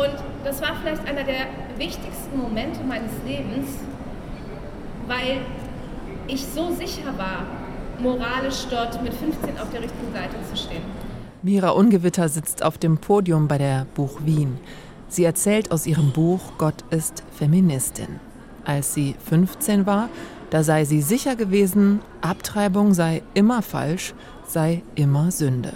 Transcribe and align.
Und 0.00 0.16
das 0.44 0.62
war 0.62 0.76
vielleicht 0.80 1.06
einer 1.06 1.24
der 1.24 1.46
wichtigsten 1.76 2.38
Momente 2.38 2.82
meines 2.82 3.12
Lebens, 3.26 3.68
weil 5.06 5.42
ich 6.26 6.46
so 6.46 6.70
sicher 6.72 7.18
war, 7.18 7.44
moralisch 7.98 8.66
dort 8.70 9.02
mit 9.02 9.12
15 9.12 9.58
auf 9.58 9.70
der 9.70 9.82
richtigen 9.82 10.10
Seite 10.14 10.36
zu 10.50 10.56
stehen. 10.56 10.82
Mira 11.42 11.70
Ungewitter 11.70 12.30
sitzt 12.30 12.62
auf 12.62 12.78
dem 12.78 12.96
Podium 12.96 13.46
bei 13.46 13.58
der 13.58 13.86
Buch 13.94 14.20
Wien. 14.24 14.58
Sie 15.08 15.24
erzählt 15.24 15.70
aus 15.70 15.86
ihrem 15.86 16.12
Buch 16.12 16.40
Gott 16.56 16.82
ist 16.88 17.22
Feministin. 17.36 18.20
Als 18.64 18.94
sie 18.94 19.16
15 19.28 19.84
war, 19.84 20.08
da 20.48 20.62
sei 20.62 20.84
sie 20.86 21.02
sicher 21.02 21.36
gewesen, 21.36 22.00
Abtreibung 22.22 22.94
sei 22.94 23.22
immer 23.34 23.60
falsch, 23.60 24.14
sei 24.46 24.82
immer 24.94 25.30
Sünde. 25.30 25.74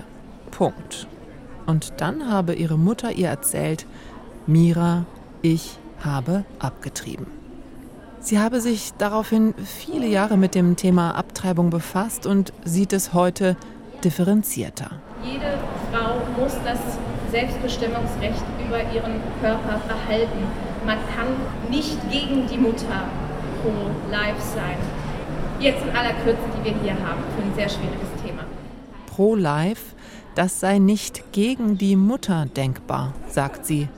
Punkt. 0.51 1.09
Und 1.67 1.95
dann 1.99 2.31
habe 2.31 2.55
ihre 2.55 2.79
Mutter 2.79 3.13
ihr 3.13 3.29
erzählt, 3.29 3.87
Mira, 4.47 5.07
ich 5.41 5.79
habe 6.05 6.45
abgetrieben. 6.59 7.27
Sie 8.21 8.39
habe 8.39 8.61
sich 8.61 8.93
daraufhin 8.99 9.55
viele 9.65 10.07
Jahre 10.07 10.37
mit 10.37 10.55
dem 10.55 10.77
Thema 10.77 11.13
Abtreibung 11.13 11.71
befasst 11.71 12.27
und 12.27 12.53
sieht 12.65 12.93
es 12.93 13.15
heute 13.15 13.57
differenzierter. 14.03 14.91
Jede 15.23 15.59
Frau 15.91 16.17
muss 16.39 16.53
das 16.63 16.79
Selbstbestimmungsrecht 17.31 18.45
über 18.67 18.81
ihren 18.93 19.21
Körper 19.41 19.81
behalten. 19.89 20.47
Man 20.85 20.99
kann 21.17 21.29
nicht 21.71 21.99
gegen 22.11 22.47
die 22.47 22.59
Mutter 22.59 23.05
pro-life 23.63 24.43
sein. 24.55 24.77
Jetzt 25.59 25.83
in 25.83 25.97
aller 25.97 26.13
Kürze, 26.23 26.43
die 26.59 26.65
wir 26.67 26.75
hier 26.83 26.93
haben, 26.93 27.23
für 27.35 27.43
ein 27.43 27.55
sehr 27.55 27.69
schwieriges 27.71 28.09
Thema. 28.23 28.43
Pro-life, 29.07 29.95
das 30.35 30.61
sei 30.61 30.79
nicht 30.79 31.33
gegen 31.33 31.79
die 31.79 31.97
Mutter 31.97 32.47
denkbar, 32.55 33.15
sagt 33.29 33.65
sie. 33.65 33.89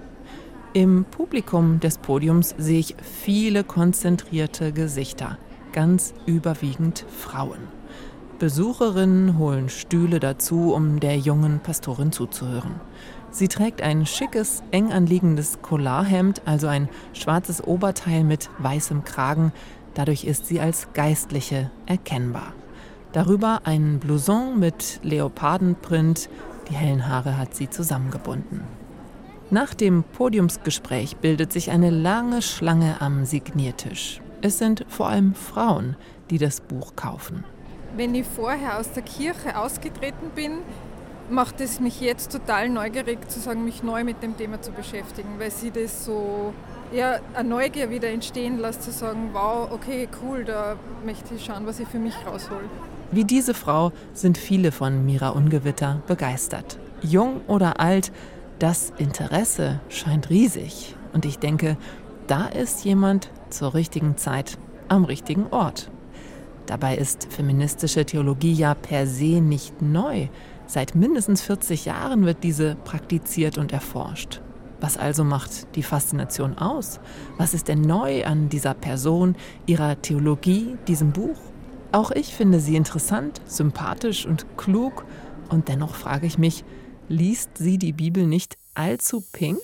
Im 0.76 1.06
Publikum 1.06 1.80
des 1.80 1.96
Podiums 1.96 2.54
sehe 2.58 2.80
ich 2.80 2.96
viele 3.00 3.64
konzentrierte 3.64 4.72
Gesichter, 4.72 5.38
ganz 5.72 6.12
überwiegend 6.26 7.06
Frauen. 7.08 7.60
Besucherinnen 8.38 9.38
holen 9.38 9.70
Stühle 9.70 10.20
dazu, 10.20 10.74
um 10.74 11.00
der 11.00 11.16
jungen 11.16 11.60
Pastorin 11.60 12.12
zuzuhören. 12.12 12.74
Sie 13.30 13.48
trägt 13.48 13.80
ein 13.80 14.04
schickes, 14.04 14.62
eng 14.70 14.92
anliegendes 14.92 15.62
Collarhemd, 15.62 16.42
also 16.44 16.66
ein 16.66 16.90
schwarzes 17.14 17.64
Oberteil 17.64 18.22
mit 18.22 18.50
weißem 18.58 19.02
Kragen. 19.02 19.52
Dadurch 19.94 20.24
ist 20.24 20.44
sie 20.44 20.60
als 20.60 20.92
Geistliche 20.92 21.70
erkennbar. 21.86 22.52
Darüber 23.12 23.62
ein 23.64 23.98
Blouson 23.98 24.58
mit 24.58 25.00
Leopardenprint. 25.02 26.28
Die 26.68 26.74
hellen 26.74 27.08
Haare 27.08 27.38
hat 27.38 27.54
sie 27.54 27.70
zusammengebunden. 27.70 28.75
Nach 29.50 29.74
dem 29.74 30.02
Podiumsgespräch 30.02 31.18
bildet 31.18 31.52
sich 31.52 31.70
eine 31.70 31.90
lange 31.90 32.42
Schlange 32.42 33.00
am 33.00 33.24
Signiertisch. 33.24 34.20
Es 34.42 34.58
sind 34.58 34.84
vor 34.88 35.06
allem 35.06 35.34
Frauen, 35.34 35.94
die 36.30 36.38
das 36.38 36.60
Buch 36.60 36.96
kaufen. 36.96 37.44
Wenn 37.96 38.16
ich 38.16 38.26
vorher 38.26 38.80
aus 38.80 38.90
der 38.90 39.04
Kirche 39.04 39.56
ausgetreten 39.56 40.30
bin, 40.34 40.58
macht 41.30 41.60
es 41.60 41.78
mich 41.78 42.00
jetzt 42.00 42.32
total 42.32 42.68
neugierig 42.68 43.30
zu 43.30 43.38
sagen, 43.38 43.64
mich 43.64 43.84
neu 43.84 44.02
mit 44.02 44.20
dem 44.20 44.36
Thema 44.36 44.60
zu 44.60 44.72
beschäftigen, 44.72 45.38
weil 45.38 45.52
sie 45.52 45.70
das 45.70 46.04
so 46.04 46.52
ja, 46.92 47.20
eine 47.34 47.48
Neugier 47.48 47.88
wieder 47.88 48.08
entstehen 48.08 48.58
lässt, 48.58 48.82
zu 48.82 48.90
sagen, 48.90 49.30
wow, 49.32 49.70
okay, 49.70 50.08
cool, 50.22 50.44
da 50.44 50.74
möchte 51.04 51.36
ich 51.36 51.44
schauen, 51.44 51.66
was 51.66 51.78
ich 51.78 51.86
für 51.86 52.00
mich 52.00 52.14
raushol. 52.26 52.64
Wie 53.12 53.24
diese 53.24 53.54
Frau 53.54 53.92
sind 54.12 54.38
viele 54.38 54.72
von 54.72 55.06
Mira 55.06 55.28
Ungewitter 55.28 56.02
begeistert. 56.08 56.78
Jung 57.02 57.42
oder 57.46 57.78
alt, 57.78 58.10
das 58.58 58.92
Interesse 58.98 59.80
scheint 59.88 60.30
riesig. 60.30 60.94
Und 61.12 61.24
ich 61.24 61.38
denke, 61.38 61.76
da 62.26 62.46
ist 62.46 62.84
jemand 62.84 63.30
zur 63.50 63.74
richtigen 63.74 64.16
Zeit 64.16 64.58
am 64.88 65.04
richtigen 65.04 65.46
Ort. 65.50 65.90
Dabei 66.66 66.96
ist 66.96 67.32
feministische 67.32 68.04
Theologie 68.04 68.52
ja 68.52 68.74
per 68.74 69.06
se 69.06 69.40
nicht 69.40 69.82
neu. 69.82 70.28
Seit 70.66 70.96
mindestens 70.96 71.42
40 71.42 71.84
Jahren 71.84 72.26
wird 72.26 72.42
diese 72.42 72.74
praktiziert 72.74 73.56
und 73.56 73.72
erforscht. 73.72 74.40
Was 74.80 74.98
also 74.98 75.22
macht 75.22 75.74
die 75.76 75.82
Faszination 75.82 76.58
aus? 76.58 77.00
Was 77.38 77.54
ist 77.54 77.68
denn 77.68 77.80
neu 77.80 78.24
an 78.24 78.48
dieser 78.48 78.74
Person, 78.74 79.36
ihrer 79.66 80.02
Theologie, 80.02 80.76
diesem 80.88 81.12
Buch? 81.12 81.38
Auch 81.92 82.10
ich 82.10 82.34
finde 82.34 82.60
sie 82.60 82.76
interessant, 82.76 83.40
sympathisch 83.46 84.26
und 84.26 84.46
klug. 84.56 85.06
Und 85.48 85.68
dennoch 85.68 85.94
frage 85.94 86.26
ich 86.26 86.36
mich, 86.36 86.64
liest 87.08 87.58
sie 87.58 87.78
die 87.78 87.92
Bibel 87.92 88.26
nicht 88.26 88.56
allzu 88.74 89.22
pink? 89.32 89.60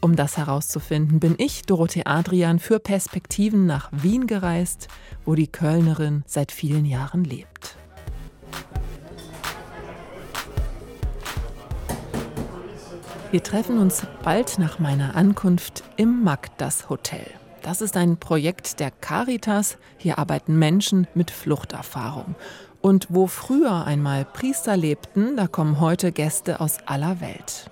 Um 0.00 0.14
das 0.14 0.36
herauszufinden, 0.36 1.18
bin 1.18 1.34
ich, 1.38 1.62
Dorothee 1.62 2.04
Adrian, 2.04 2.60
für 2.60 2.78
Perspektiven 2.78 3.66
nach 3.66 3.90
Wien 3.92 4.26
gereist, 4.26 4.88
wo 5.24 5.34
die 5.34 5.48
Kölnerin 5.48 6.22
seit 6.26 6.52
vielen 6.52 6.84
Jahren 6.84 7.24
lebt. 7.24 7.76
Wir 13.30 13.42
treffen 13.42 13.78
uns 13.78 14.06
bald 14.22 14.58
nach 14.58 14.78
meiner 14.78 15.14
Ankunft 15.14 15.82
im 15.96 16.22
Magdas 16.22 16.88
Hotel. 16.88 17.26
Das 17.60 17.82
ist 17.82 17.96
ein 17.96 18.16
Projekt 18.16 18.80
der 18.80 18.90
Caritas. 18.90 19.76
Hier 19.98 20.18
arbeiten 20.18 20.58
Menschen 20.58 21.06
mit 21.12 21.30
Fluchterfahrung. 21.30 22.36
Und 22.88 23.08
wo 23.10 23.26
früher 23.26 23.84
einmal 23.84 24.24
Priester 24.24 24.74
lebten, 24.74 25.36
da 25.36 25.46
kommen 25.46 25.78
heute 25.78 26.10
Gäste 26.10 26.58
aus 26.58 26.78
aller 26.86 27.20
Welt. 27.20 27.70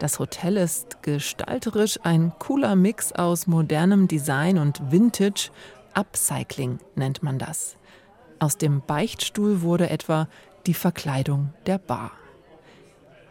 Das 0.00 0.18
Hotel 0.18 0.56
ist 0.56 1.04
gestalterisch 1.04 2.00
ein 2.02 2.32
cooler 2.40 2.74
Mix 2.74 3.12
aus 3.12 3.46
modernem 3.46 4.08
Design 4.08 4.58
und 4.58 4.90
Vintage. 4.90 5.50
Upcycling 5.94 6.80
nennt 6.96 7.22
man 7.22 7.38
das. 7.38 7.76
Aus 8.40 8.58
dem 8.58 8.82
Beichtstuhl 8.84 9.62
wurde 9.62 9.88
etwa 9.88 10.26
die 10.66 10.74
Verkleidung 10.74 11.50
der 11.66 11.78
Bar. 11.78 12.10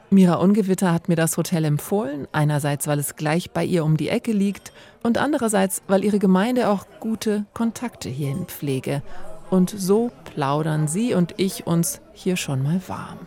Mira 0.09 0.35
Ungewitter 0.35 0.94
hat 0.94 1.09
mir 1.09 1.18
das 1.18 1.35
Hotel 1.35 1.66
empfohlen, 1.66 2.29
einerseits 2.31 2.88
weil 2.88 3.00
es 3.00 3.18
gleich 3.18 3.51
bei 3.51 3.66
ihr 3.66 3.84
um 3.84 3.97
die 3.97 4.07
Ecke 4.07 4.31
liegt 4.31 4.72
und 5.03 5.18
andererseits 5.18 5.84
weil 5.90 6.06
ihre 6.06 6.19
Gemeinde 6.19 6.69
auch 6.69 6.85
gute 7.01 7.45
Kontakte 7.53 8.07
hierhin 8.07 8.45
pflege. 8.45 9.03
Und 9.50 9.69
so 9.69 10.11
plaudern 10.25 10.88
sie 10.88 11.13
und 11.13 11.35
ich 11.38 11.67
uns 11.67 12.01
hier 12.13 12.35
schon 12.35 12.63
mal 12.63 12.81
warm. 12.88 13.19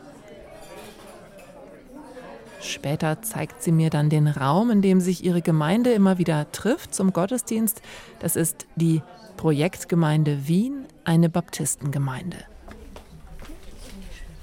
Später 2.60 3.22
zeigt 3.22 3.62
sie 3.62 3.72
mir 3.72 3.88
dann 3.88 4.10
den 4.10 4.26
Raum, 4.26 4.70
in 4.70 4.82
dem 4.82 5.00
sich 5.00 5.24
ihre 5.24 5.42
Gemeinde 5.42 5.92
immer 5.92 6.18
wieder 6.18 6.50
trifft 6.50 6.94
zum 6.94 7.12
Gottesdienst. 7.12 7.80
Das 8.18 8.36
ist 8.36 8.66
die 8.74 9.02
Projektgemeinde 9.36 10.48
Wien, 10.48 10.86
eine 11.04 11.28
Baptistengemeinde. 11.28 12.38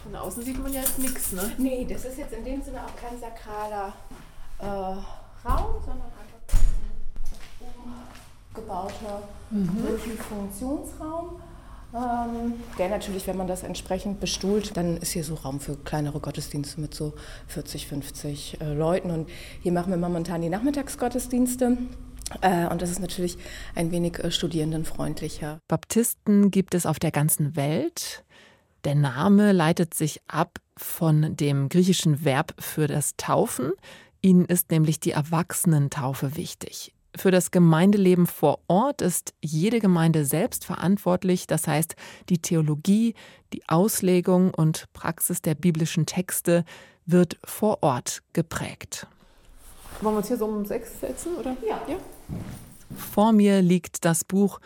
Von 0.03 0.15
außen 0.15 0.43
sieht 0.43 0.61
man 0.61 0.71
ja 0.71 0.79
jetzt 0.79 0.97
nichts, 0.97 1.33
ne? 1.33 1.51
Nee, 1.57 1.85
das 1.89 2.05
ist 2.05 2.17
jetzt 2.17 2.33
in 2.33 2.45
dem 2.45 2.61
Sinne 2.61 2.79
auch 2.85 2.95
kein 2.95 3.19
sakraler 3.19 3.93
äh, 4.59 4.65
Raum, 4.65 5.75
sondern 5.85 6.07
einfach 6.07 6.57
ein 7.59 8.55
umgebauter 8.55 9.23
mhm. 9.51 9.83
Multifunktionsraum. 9.83 11.41
Ähm, 11.95 12.53
der 12.77 12.89
natürlich, 12.89 13.25
wenn 13.27 13.37
man 13.37 13.47
das 13.47 13.63
entsprechend 13.63 14.19
bestuhlt, 14.19 14.75
dann 14.75 14.97
ist 14.97 15.11
hier 15.11 15.23
so 15.23 15.35
Raum 15.35 15.61
für 15.61 15.77
kleinere 15.77 16.19
Gottesdienste 16.19 16.81
mit 16.81 16.93
so 16.93 17.13
40, 17.47 17.87
50 17.87 18.59
äh, 18.59 18.73
Leuten. 18.73 19.11
Und 19.11 19.29
hier 19.61 19.71
machen 19.71 19.91
wir 19.91 19.97
momentan 19.97 20.41
die 20.41 20.49
Nachmittagsgottesdienste. 20.49 21.77
Äh, 22.41 22.67
und 22.67 22.81
das 22.81 22.89
ist 22.89 22.99
natürlich 22.99 23.37
ein 23.75 23.91
wenig 23.91 24.19
äh, 24.19 24.31
studierendenfreundlicher. 24.31 25.59
Baptisten 25.67 26.51
gibt 26.51 26.75
es 26.75 26.85
auf 26.85 26.99
der 26.99 27.11
ganzen 27.11 27.55
Welt. 27.55 28.25
Der 28.83 28.95
Name 28.95 29.51
leitet 29.51 29.93
sich 29.93 30.21
ab 30.27 30.59
von 30.77 31.35
dem 31.37 31.69
griechischen 31.69 32.25
Verb 32.25 32.53
für 32.59 32.87
das 32.87 33.15
Taufen. 33.15 33.71
Ihnen 34.21 34.45
ist 34.45 34.71
nämlich 34.71 34.99
die 34.99 35.11
Erwachsenentaufe 35.11 36.35
wichtig. 36.35 36.94
Für 37.17 37.31
das 37.31 37.51
Gemeindeleben 37.51 38.27
vor 38.27 38.59
Ort 38.67 39.01
ist 39.01 39.33
jede 39.41 39.79
Gemeinde 39.79 40.25
selbst 40.25 40.65
verantwortlich. 40.65 41.47
Das 41.47 41.67
heißt, 41.67 41.95
die 42.29 42.39
Theologie, 42.39 43.15
die 43.53 43.63
Auslegung 43.67 44.53
und 44.53 44.85
Praxis 44.93 45.41
der 45.41 45.55
biblischen 45.55 46.05
Texte 46.05 46.65
wird 47.05 47.37
vor 47.43 47.83
Ort 47.83 48.21
geprägt. 48.33 49.07
Wollen 50.01 50.15
wir 50.15 50.19
uns 50.19 50.27
hier 50.27 50.37
so 50.37 50.45
um 50.45 50.65
sechs 50.65 50.99
setzen, 50.99 51.35
oder? 51.35 51.55
Ja. 51.65 51.81
ja. 51.87 51.95
Vor 53.11 53.31
mir 53.31 53.61
liegt 53.61 54.03
das 54.03 54.23
Buch 54.25 54.59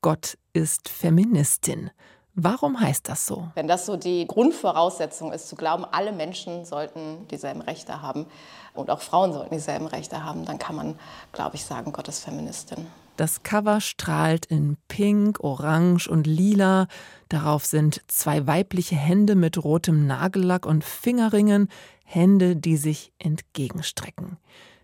Gott 0.00 0.36
ist 0.52 0.88
Feministin. 0.88 1.92
Warum 2.34 2.80
heißt 2.80 3.08
das 3.08 3.26
so? 3.26 3.48
Wenn 3.54 3.68
das 3.68 3.84
so 3.84 3.96
die 3.96 4.26
Grundvoraussetzung 4.26 5.32
ist, 5.32 5.48
zu 5.48 5.56
glauben, 5.56 5.84
alle 5.84 6.12
Menschen 6.12 6.64
sollten 6.64 7.28
dieselben 7.28 7.60
Rechte 7.60 8.00
haben 8.00 8.26
und 8.72 8.90
auch 8.90 9.00
Frauen 9.00 9.34
sollten 9.34 9.54
dieselben 9.54 9.86
Rechte 9.86 10.24
haben, 10.24 10.46
dann 10.46 10.58
kann 10.58 10.74
man, 10.74 10.98
glaube 11.32 11.56
ich, 11.56 11.64
sagen, 11.64 11.92
Gott 11.92 12.08
ist 12.08 12.24
Feministin. 12.24 12.86
Das 13.16 13.42
Cover 13.42 13.82
strahlt 13.82 14.46
in 14.46 14.78
Pink, 14.88 15.44
Orange 15.44 16.08
und 16.08 16.26
Lila. 16.26 16.86
Darauf 17.28 17.66
sind 17.66 18.00
zwei 18.08 18.46
weibliche 18.46 18.96
Hände 18.96 19.34
mit 19.34 19.62
rotem 19.62 20.06
Nagellack 20.06 20.64
und 20.64 20.82
Fingerringen, 20.82 21.68
Hände, 22.04 22.56
die 22.56 22.78
sich 22.78 23.12
entgegenstrecken. 23.18 24.38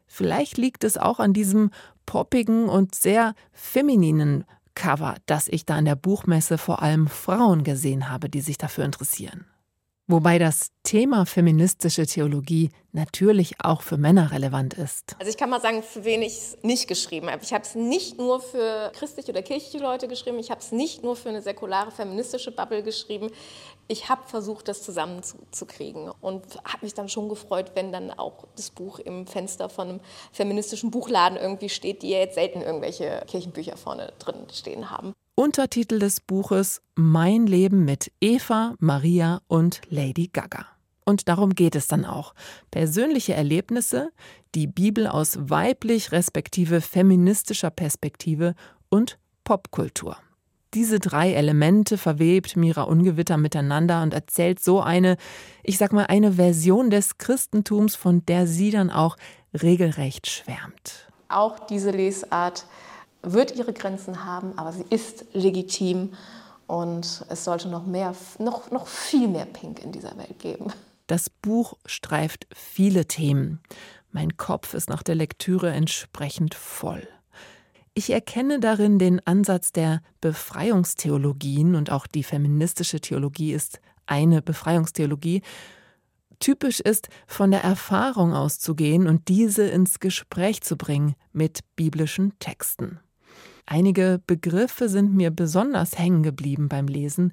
Vielleicht 0.06 0.58
liegt 0.58 0.84
es 0.84 0.98
auch 0.98 1.18
an 1.20 1.32
diesem 1.32 1.70
poppigen 2.04 2.68
und 2.68 2.94
sehr 2.94 3.34
femininen 3.52 4.44
Cover, 4.78 5.16
das 5.26 5.48
ich 5.48 5.66
da 5.66 5.76
in 5.76 5.86
der 5.86 5.96
Buchmesse 5.96 6.56
vor 6.56 6.82
allem 6.82 7.08
Frauen 7.08 7.64
gesehen 7.64 8.08
habe, 8.08 8.30
die 8.30 8.40
sich 8.40 8.58
dafür 8.58 8.84
interessieren. 8.84 9.44
Wobei 10.06 10.38
das 10.38 10.70
Thema 10.84 11.26
feministische 11.26 12.06
Theologie 12.06 12.70
natürlich 12.92 13.56
auch 13.62 13.82
für 13.82 13.98
Männer 13.98 14.30
relevant 14.30 14.72
ist. 14.72 15.16
Also 15.19 15.30
ich 15.30 15.36
kann 15.36 15.50
mal 15.50 15.60
sagen, 15.60 15.82
für 15.82 16.04
wen 16.04 16.22
ich 16.22 16.32
es 16.32 16.58
nicht 16.62 16.88
geschrieben 16.88 17.28
habe. 17.28 17.42
Ich 17.42 17.52
habe 17.52 17.64
es 17.64 17.75
nicht 17.75 18.16
nur 18.16 18.40
für 18.40 18.90
christliche 18.94 19.32
oder 19.32 19.42
kirchliche 19.42 19.84
Leute 19.84 20.08
geschrieben, 20.08 20.38
ich 20.38 20.50
habe 20.50 20.60
es 20.60 20.72
nicht 20.72 21.02
nur 21.02 21.14
für 21.14 21.28
eine 21.28 21.42
säkulare 21.42 21.90
feministische 21.90 22.52
Bubble 22.52 22.82
geschrieben. 22.82 23.30
Ich 23.90 24.11
habe 24.11 24.20
versucht, 24.26 24.69
das 24.69 24.82
zusammenzukriegen 24.82 26.11
und 26.20 26.56
habe 26.62 26.85
mich 26.85 26.93
dann 26.93 27.08
schon 27.08 27.31
gefreut, 27.31 27.73
wenn 27.75 27.90
dann 27.90 28.11
auch 28.11 28.46
das 28.55 28.70
Buch 28.70 28.99
im 28.99 29.26
Fenster 29.26 29.70
von 29.70 29.88
einem 29.88 30.00
feministischen 30.31 30.90
Buchladen 30.90 31.38
irgendwie 31.38 31.70
steht, 31.70 32.02
die 32.02 32.11
ja 32.11 32.19
jetzt 32.19 32.35
selten 32.35 32.61
irgendwelche 32.61 33.25
Kirchenbücher 33.26 33.79
vorne 33.79 34.12
drin 34.19 34.46
stehen 34.52 34.90
haben. 34.90 35.14
Untertitel 35.35 35.99
des 36.00 36.20
Buches 36.20 36.82
Mein 36.96 37.46
Leben 37.46 37.87
mit 37.87 38.12
Eva, 38.20 38.75
Maria 38.79 39.40
und 39.49 39.81
Lady 39.88 40.29
Gaga. 40.31 40.67
Und 41.06 41.26
darum 41.31 41.55
geht 41.55 41.75
es 41.75 41.87
dann 41.87 42.05
auch. 42.05 42.35
Persönliche 42.70 43.32
Erlebnisse, 43.32 44.11
die 44.55 44.67
Bibel 44.67 45.06
aus 45.06 45.38
weiblich 45.40 46.12
respektive 46.12 46.82
feministischer 46.82 47.70
Perspektive 47.70 48.55
und 48.90 49.19
Popkultur. 49.44 50.19
Diese 50.74 50.98
drei 50.98 51.32
Elemente 51.32 51.96
verwebt 51.96 52.56
Mira 52.56 52.82
Ungewitter 52.82 53.38
miteinander 53.38 54.02
und 54.02 54.12
erzählt 54.12 54.60
so 54.60 54.80
eine, 54.80 55.16
ich 55.62 55.78
sag 55.78 55.92
mal, 55.92 56.06
eine 56.06 56.32
Version 56.34 56.90
des 56.90 57.16
Christentums, 57.16 57.96
von 57.96 58.24
der 58.26 58.46
sie 58.46 58.70
dann 58.70 58.90
auch 58.90 59.16
regelrecht 59.54 60.28
schwärmt. 60.28 61.08
Auch 61.28 61.58
diese 61.58 61.90
Lesart 61.90 62.66
wird 63.22 63.56
ihre 63.56 63.72
Grenzen 63.72 64.24
haben, 64.24 64.58
aber 64.58 64.72
sie 64.72 64.84
ist 64.90 65.24
legitim 65.32 66.12
und 66.66 67.24
es 67.28 67.44
sollte 67.44 67.68
noch 67.68 67.86
mehr, 67.86 68.14
noch, 68.38 68.70
noch 68.70 68.86
viel 68.86 69.26
mehr 69.26 69.46
Pink 69.46 69.82
in 69.82 69.92
dieser 69.92 70.16
Welt 70.18 70.38
geben. 70.38 70.72
Das 71.06 71.30
Buch 71.30 71.74
streift 71.86 72.46
viele 72.54 73.06
Themen. 73.06 73.60
Mein 74.12 74.36
Kopf 74.36 74.74
ist 74.74 74.90
nach 74.90 75.02
der 75.02 75.14
Lektüre 75.14 75.70
entsprechend 75.70 76.54
voll. 76.54 77.08
Ich 77.98 78.10
erkenne 78.10 78.60
darin 78.60 79.00
den 79.00 79.18
Ansatz 79.26 79.72
der 79.72 80.02
Befreiungstheologien 80.20 81.74
und 81.74 81.90
auch 81.90 82.06
die 82.06 82.22
feministische 82.22 83.00
Theologie 83.00 83.52
ist 83.52 83.80
eine 84.06 84.40
Befreiungstheologie. 84.40 85.42
Typisch 86.38 86.78
ist, 86.78 87.08
von 87.26 87.50
der 87.50 87.64
Erfahrung 87.64 88.34
auszugehen 88.34 89.08
und 89.08 89.26
diese 89.26 89.66
ins 89.66 89.98
Gespräch 89.98 90.60
zu 90.60 90.76
bringen 90.76 91.16
mit 91.32 91.62
biblischen 91.74 92.38
Texten. 92.38 93.00
Einige 93.66 94.22
Begriffe 94.24 94.88
sind 94.88 95.12
mir 95.12 95.32
besonders 95.32 95.98
hängen 95.98 96.22
geblieben 96.22 96.68
beim 96.68 96.86
Lesen 96.86 97.32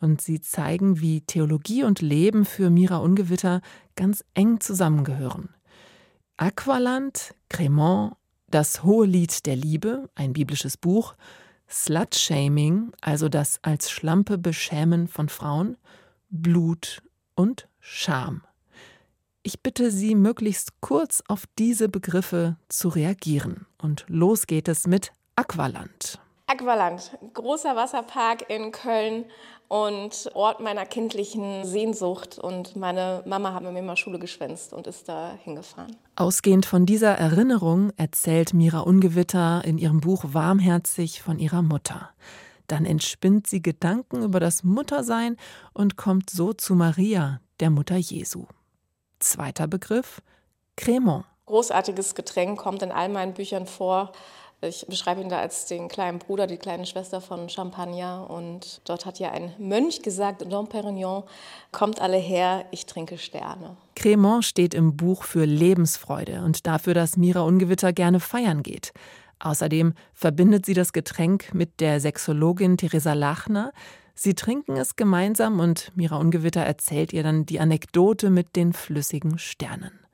und 0.00 0.22
sie 0.22 0.40
zeigen, 0.40 0.98
wie 0.98 1.20
Theologie 1.20 1.84
und 1.84 2.00
Leben 2.00 2.46
für 2.46 2.70
Mira 2.70 2.96
Ungewitter 2.96 3.60
ganz 3.96 4.24
eng 4.32 4.60
zusammengehören. 4.60 5.50
Aqualand, 6.38 7.34
Cremant, 7.50 8.14
das 8.48 8.82
hohe 8.82 9.06
Lied 9.06 9.46
der 9.46 9.56
Liebe, 9.56 10.08
ein 10.14 10.32
biblisches 10.32 10.76
Buch, 10.76 11.14
Slutshaming, 11.68 12.92
also 13.00 13.28
das 13.28 13.58
als 13.62 13.90
Schlampe 13.90 14.38
beschämen 14.38 15.08
von 15.08 15.28
Frauen, 15.28 15.76
Blut 16.30 17.02
und 17.34 17.68
Scham. 17.80 18.42
Ich 19.42 19.62
bitte 19.62 19.90
Sie, 19.90 20.14
möglichst 20.14 20.80
kurz 20.80 21.22
auf 21.28 21.44
diese 21.58 21.88
Begriffe 21.88 22.56
zu 22.68 22.88
reagieren. 22.88 23.66
Und 23.78 24.04
los 24.08 24.46
geht 24.46 24.66
es 24.68 24.86
mit 24.86 25.12
Aqualand. 25.36 26.20
Aqualand, 26.48 27.10
großer 27.34 27.74
Wasserpark 27.74 28.48
in 28.48 28.70
Köln 28.70 29.24
und 29.66 30.30
Ort 30.34 30.60
meiner 30.60 30.86
kindlichen 30.86 31.64
Sehnsucht. 31.64 32.38
Und 32.38 32.76
meine 32.76 33.24
Mama 33.26 33.52
hat 33.52 33.64
mit 33.64 33.72
mir 33.72 33.82
mal 33.82 33.96
Schule 33.96 34.20
geschwänzt 34.20 34.72
und 34.72 34.86
ist 34.86 35.08
da 35.08 35.36
hingefahren. 35.42 35.96
Ausgehend 36.14 36.64
von 36.64 36.86
dieser 36.86 37.18
Erinnerung 37.18 37.90
erzählt 37.96 38.54
Mira 38.54 38.80
Ungewitter 38.80 39.64
in 39.64 39.76
ihrem 39.76 40.00
Buch 40.00 40.22
Warmherzig 40.28 41.20
von 41.20 41.40
ihrer 41.40 41.62
Mutter. 41.62 42.10
Dann 42.68 42.84
entspinnt 42.84 43.48
sie 43.48 43.60
Gedanken 43.60 44.22
über 44.22 44.38
das 44.38 44.62
Muttersein 44.62 45.36
und 45.72 45.96
kommt 45.96 46.30
so 46.30 46.52
zu 46.52 46.74
Maria, 46.76 47.40
der 47.58 47.70
Mutter 47.70 47.96
Jesu. 47.96 48.46
Zweiter 49.18 49.66
Begriff: 49.66 50.22
Cremant. 50.76 51.24
Großartiges 51.46 52.14
Getränk 52.14 52.58
kommt 52.58 52.82
in 52.82 52.90
all 52.90 53.08
meinen 53.08 53.34
Büchern 53.34 53.66
vor. 53.66 54.12
Ich 54.62 54.86
beschreibe 54.86 55.20
ihn 55.20 55.28
da 55.28 55.38
als 55.38 55.66
den 55.66 55.88
kleinen 55.88 56.18
Bruder, 56.18 56.46
die 56.46 56.56
kleine 56.56 56.86
Schwester 56.86 57.20
von 57.20 57.48
Champagner. 57.48 58.28
Und 58.30 58.80
dort 58.84 59.04
hat 59.04 59.18
ja 59.18 59.30
ein 59.30 59.54
Mönch 59.58 60.02
gesagt, 60.02 60.50
Dom 60.50 60.68
Perignon, 60.68 61.24
kommt 61.72 62.00
alle 62.00 62.16
her, 62.16 62.64
ich 62.70 62.86
trinke 62.86 63.18
Sterne. 63.18 63.76
Cremant 63.94 64.44
steht 64.44 64.72
im 64.74 64.96
Buch 64.96 65.24
für 65.24 65.44
Lebensfreude 65.44 66.42
und 66.42 66.66
dafür, 66.66 66.94
dass 66.94 67.16
Mira 67.16 67.40
Ungewitter 67.40 67.92
gerne 67.92 68.18
feiern 68.18 68.62
geht. 68.62 68.92
Außerdem 69.38 69.92
verbindet 70.14 70.64
sie 70.64 70.74
das 70.74 70.94
Getränk 70.94 71.52
mit 71.52 71.80
der 71.80 72.00
Sexologin 72.00 72.78
Theresa 72.78 73.12
Lachner. 73.12 73.72
Sie 74.14 74.34
trinken 74.34 74.78
es 74.78 74.96
gemeinsam 74.96 75.60
und 75.60 75.92
Mira 75.94 76.16
Ungewitter 76.16 76.62
erzählt 76.62 77.12
ihr 77.12 77.22
dann 77.22 77.44
die 77.44 77.60
Anekdote 77.60 78.30
mit 78.30 78.56
den 78.56 78.72
flüssigen 78.72 79.38
Sternen. 79.38 80.05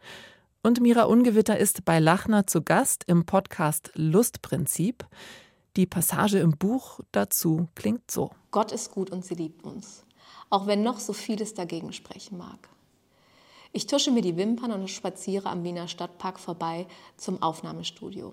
Und 0.65 0.81
Mira 0.81 1.07
Ungewitter 1.07 1.59
ist 1.59 1.85
bei 1.85 1.99
Lachner 1.99 2.47
zu 2.47 2.63
Gast 2.63 3.03
im 3.09 3.27
Podcast 3.27 3.91
Lustprinzip. 3.97 5.05
Die 5.77 5.87
Passage 5.87 6.39
im 6.39 6.53
Buch 6.53 7.01
dazu 7.11 7.69
klingt 7.75 8.09
so. 8.09 8.31
Gott 8.53 8.71
ist 8.71 8.93
gut 8.93 9.11
und 9.11 9.25
sie 9.25 9.35
liebt 9.35 9.65
uns, 9.65 10.05
auch 10.51 10.69
wenn 10.69 10.85
noch 10.85 11.01
so 11.01 11.15
vieles 11.15 11.55
dagegen 11.55 11.93
sprechen 11.93 12.39
mag. 12.39 12.69
Ich 13.73 13.89
tusche 13.89 14.13
mir 14.13 14.23
die 14.23 14.37
Wimpern 14.37 14.71
und 14.71 14.89
spaziere 14.89 15.49
am 15.51 15.65
Wiener 15.65 15.89
Stadtpark 15.89 16.39
vorbei 16.39 16.87
zum 17.17 17.43
Aufnahmestudio. 17.43 18.33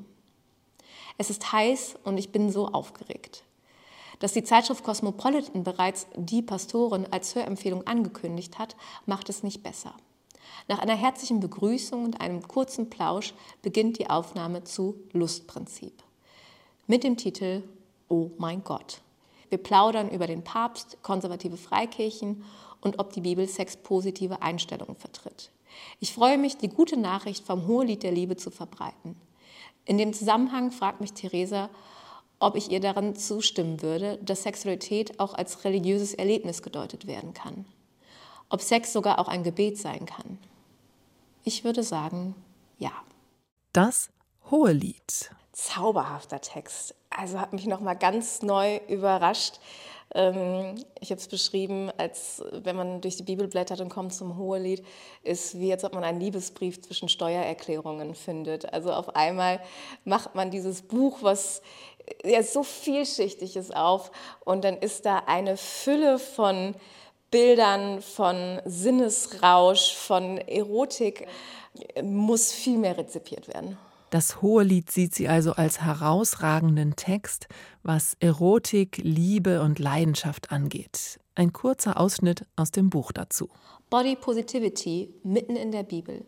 Es 1.17 1.31
ist 1.31 1.51
heiß 1.51 1.95
und 2.03 2.19
ich 2.19 2.31
bin 2.31 2.51
so 2.51 2.67
aufgeregt. 2.67 3.43
Dass 4.19 4.33
die 4.33 4.43
Zeitschrift 4.43 4.83
Cosmopolitan 4.83 5.63
bereits 5.63 6.05
die 6.15 6.43
Pastorin 6.43 7.07
als 7.09 7.33
Hörempfehlung 7.33 7.87
angekündigt 7.87 8.59
hat, 8.59 8.75
macht 9.07 9.29
es 9.29 9.41
nicht 9.41 9.63
besser. 9.63 9.95
Nach 10.69 10.77
einer 10.77 10.95
herzlichen 10.95 11.39
Begrüßung 11.39 12.05
und 12.05 12.21
einem 12.21 12.47
kurzen 12.47 12.91
Plausch 12.91 13.33
beginnt 13.63 13.97
die 13.97 14.07
Aufnahme 14.07 14.63
zu 14.65 14.99
Lustprinzip 15.13 16.03
mit 16.85 17.03
dem 17.03 17.17
Titel 17.17 17.63
Oh 18.07 18.29
mein 18.37 18.63
Gott. 18.63 19.01
Wir 19.49 19.57
plaudern 19.57 20.11
über 20.11 20.27
den 20.27 20.43
Papst, 20.43 20.99
konservative 21.01 21.57
Freikirchen 21.57 22.45
und 22.81 22.99
ob 22.99 23.13
die 23.13 23.21
Bibel 23.21 23.47
sexpositive 23.47 24.43
Einstellungen 24.43 24.95
vertritt. 24.95 25.49
Ich 25.99 26.13
freue 26.13 26.37
mich, 26.37 26.57
die 26.57 26.69
gute 26.69 26.97
Nachricht 26.97 27.47
vom 27.47 27.65
Hohelied 27.65 28.03
der 28.03 28.11
Liebe 28.11 28.37
zu 28.37 28.51
verbreiten. 28.51 29.15
In 29.85 29.97
dem 29.97 30.13
Zusammenhang 30.13 30.69
fragt 30.69 31.01
mich 31.01 31.13
Theresa, 31.13 31.71
ob 32.37 32.55
ich 32.55 32.69
ihr 32.69 32.79
daran 32.79 33.15
zustimmen 33.15 33.81
würde, 33.81 34.19
dass 34.21 34.43
Sexualität 34.43 35.19
auch 35.19 35.33
als 35.33 35.63
religiöses 35.63 36.13
Erlebnis 36.13 36.61
gedeutet 36.61 37.07
werden 37.07 37.33
kann 37.33 37.65
ob 38.49 38.61
Sex 38.61 38.91
sogar 38.91 39.19
auch 39.19 39.27
ein 39.27 39.43
Gebet 39.43 39.77
sein 39.77 40.05
kann. 40.05 40.39
Ich 41.49 41.63
würde 41.63 41.81
sagen, 41.81 42.35
ja. 42.77 42.91
Das 43.73 44.11
hohe 44.51 44.71
Lied. 44.71 45.31
Zauberhafter 45.51 46.41
Text. 46.41 46.93
Also 47.09 47.39
hat 47.39 47.53
mich 47.53 47.65
noch 47.65 47.79
mal 47.79 47.95
ganz 47.95 48.43
neu 48.43 48.79
überrascht. 48.87 49.55
Ähm, 50.13 50.75
ich 50.99 51.09
habe 51.09 51.19
es 51.19 51.27
beschrieben, 51.27 51.89
als 51.97 52.43
wenn 52.51 52.75
man 52.75 53.01
durch 53.01 53.17
die 53.17 53.23
Bibel 53.23 53.47
blättert 53.47 53.81
und 53.81 53.89
kommt 53.89 54.13
zum 54.13 54.37
Hohelied, 54.37 54.85
ist 55.23 55.57
wie 55.57 55.73
als 55.73 55.83
ob 55.83 55.95
man 55.95 56.03
einen 56.03 56.19
Liebesbrief 56.19 56.83
zwischen 56.83 57.09
Steuererklärungen 57.09 58.13
findet. 58.13 58.71
Also 58.71 58.93
auf 58.93 59.15
einmal 59.15 59.59
macht 60.05 60.35
man 60.35 60.51
dieses 60.51 60.83
Buch, 60.83 61.17
was 61.23 61.63
ja 62.23 62.43
so 62.43 62.61
vielschichtig 62.61 63.55
ist, 63.55 63.75
auf 63.75 64.11
und 64.45 64.63
dann 64.63 64.77
ist 64.77 65.07
da 65.07 65.23
eine 65.25 65.57
Fülle 65.57 66.19
von 66.19 66.75
Bildern, 67.31 68.01
von 68.01 68.59
Sinnesrausch, 68.65 69.93
von 69.95 70.37
Erotik 70.37 71.27
muss 72.01 72.51
viel 72.51 72.77
mehr 72.77 72.97
rezipiert 72.97 73.47
werden. 73.47 73.77
Das 74.09 74.41
Hohe 74.41 74.63
Lied 74.63 74.89
sieht 74.89 75.13
sie 75.13 75.27
also 75.27 75.53
als 75.53 75.81
herausragenden 75.81 76.95
Text, 76.95 77.47
was 77.83 78.17
Erotik, 78.19 78.97
Liebe 78.97 79.61
und 79.61 79.77
Leidenschaft 79.77 80.51
angeht. 80.51 81.19
Ein 81.35 81.53
kurzer 81.53 81.99
Ausschnitt 81.99 82.45
aus 82.55 82.71
dem 82.71 82.89
Buch 82.89 83.11
dazu. 83.11 83.49
Body 83.91 84.15
Positivity 84.15 85.13
mitten 85.23 85.55
in 85.55 85.71
der 85.71 85.83
Bibel. 85.83 86.25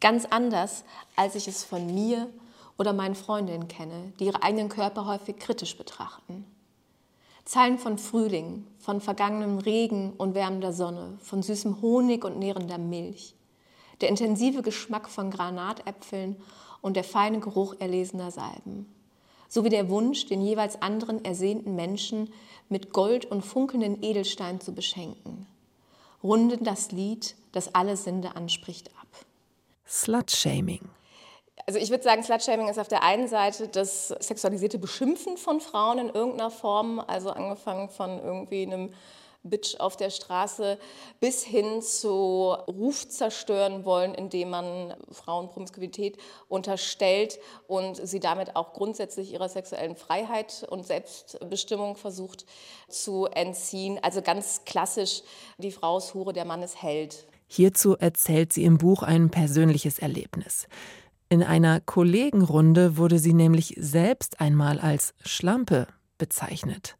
Ganz 0.00 0.26
anders, 0.26 0.84
als 1.16 1.34
ich 1.34 1.48
es 1.48 1.64
von 1.64 1.92
mir 1.92 2.28
oder 2.78 2.92
meinen 2.92 3.16
Freundinnen 3.16 3.66
kenne, 3.66 4.12
die 4.20 4.26
ihre 4.26 4.44
eigenen 4.44 4.68
Körper 4.68 5.06
häufig 5.06 5.38
kritisch 5.38 5.76
betrachten. 5.76 6.44
Zeilen 7.48 7.78
von 7.78 7.96
Frühling, 7.96 8.66
von 8.78 9.00
vergangenem 9.00 9.56
Regen 9.56 10.12
und 10.18 10.34
wärmender 10.34 10.74
Sonne, 10.74 11.16
von 11.22 11.42
süßem 11.42 11.80
Honig 11.80 12.22
und 12.22 12.38
nährender 12.38 12.76
Milch, 12.76 13.34
der 14.02 14.10
intensive 14.10 14.60
Geschmack 14.60 15.08
von 15.08 15.30
Granatäpfeln 15.30 16.36
und 16.82 16.94
der 16.94 17.04
feine 17.04 17.40
Geruch 17.40 17.74
erlesener 17.78 18.30
Salben, 18.30 18.86
sowie 19.48 19.70
der 19.70 19.88
Wunsch, 19.88 20.26
den 20.26 20.42
jeweils 20.42 20.82
anderen 20.82 21.24
ersehnten 21.24 21.74
Menschen 21.74 22.30
mit 22.68 22.92
Gold 22.92 23.24
und 23.24 23.40
funkelnden 23.40 24.02
Edelsteinen 24.02 24.60
zu 24.60 24.74
beschenken, 24.74 25.46
runden 26.22 26.64
das 26.64 26.92
Lied, 26.92 27.34
das 27.52 27.74
alle 27.74 27.96
Sinde 27.96 28.36
anspricht, 28.36 28.90
ab. 29.00 29.24
Slutshaming. 29.86 30.90
Also 31.68 31.80
ich 31.80 31.90
würde 31.90 32.02
sagen, 32.02 32.22
Slutshaming 32.22 32.66
ist 32.68 32.78
auf 32.78 32.88
der 32.88 33.02
einen 33.02 33.28
Seite 33.28 33.68
das 33.68 34.08
sexualisierte 34.08 34.78
Beschimpfen 34.78 35.36
von 35.36 35.60
Frauen 35.60 35.98
in 35.98 36.08
irgendeiner 36.08 36.50
Form, 36.50 36.98
also 36.98 37.28
angefangen 37.28 37.90
von 37.90 38.18
irgendwie 38.24 38.62
einem 38.62 38.88
Bitch 39.42 39.78
auf 39.78 39.94
der 39.98 40.08
Straße 40.08 40.78
bis 41.20 41.44
hin 41.44 41.82
zu 41.82 42.56
Ruf 42.66 43.06
zerstören 43.10 43.84
wollen, 43.84 44.14
indem 44.14 44.48
man 44.48 44.94
Frauen 45.10 45.50
Promiskuität 45.50 46.16
unterstellt 46.48 47.38
und 47.66 47.96
sie 47.96 48.20
damit 48.20 48.56
auch 48.56 48.72
grundsätzlich 48.72 49.34
ihrer 49.34 49.50
sexuellen 49.50 49.94
Freiheit 49.94 50.66
und 50.70 50.86
Selbstbestimmung 50.86 51.96
versucht 51.96 52.46
zu 52.88 53.26
entziehen. 53.26 53.98
Also 54.00 54.22
ganz 54.22 54.62
klassisch, 54.64 55.20
die 55.58 55.70
Frau 55.70 55.98
ist 55.98 56.14
Hure, 56.14 56.32
der 56.32 56.46
Mann 56.46 56.62
ist 56.62 56.80
Held. 56.80 57.26
Hierzu 57.46 57.94
erzählt 57.94 58.54
sie 58.54 58.64
im 58.64 58.78
Buch 58.78 59.02
ein 59.02 59.30
persönliches 59.30 59.98
Erlebnis. 59.98 60.66
In 61.30 61.42
einer 61.42 61.80
Kollegenrunde 61.80 62.96
wurde 62.96 63.18
sie 63.18 63.34
nämlich 63.34 63.74
selbst 63.78 64.40
einmal 64.40 64.80
als 64.80 65.12
Schlampe 65.24 65.86
bezeichnet. 66.16 66.96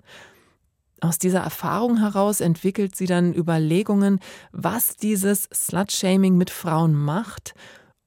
Aus 1.00 1.18
dieser 1.18 1.40
Erfahrung 1.40 1.98
heraus 1.98 2.40
entwickelt 2.40 2.94
sie 2.94 3.06
dann 3.06 3.32
Überlegungen, 3.32 4.20
was 4.52 4.96
dieses 4.96 5.48
Slutshaming 5.54 6.36
mit 6.36 6.50
Frauen 6.50 6.92
macht, 6.92 7.54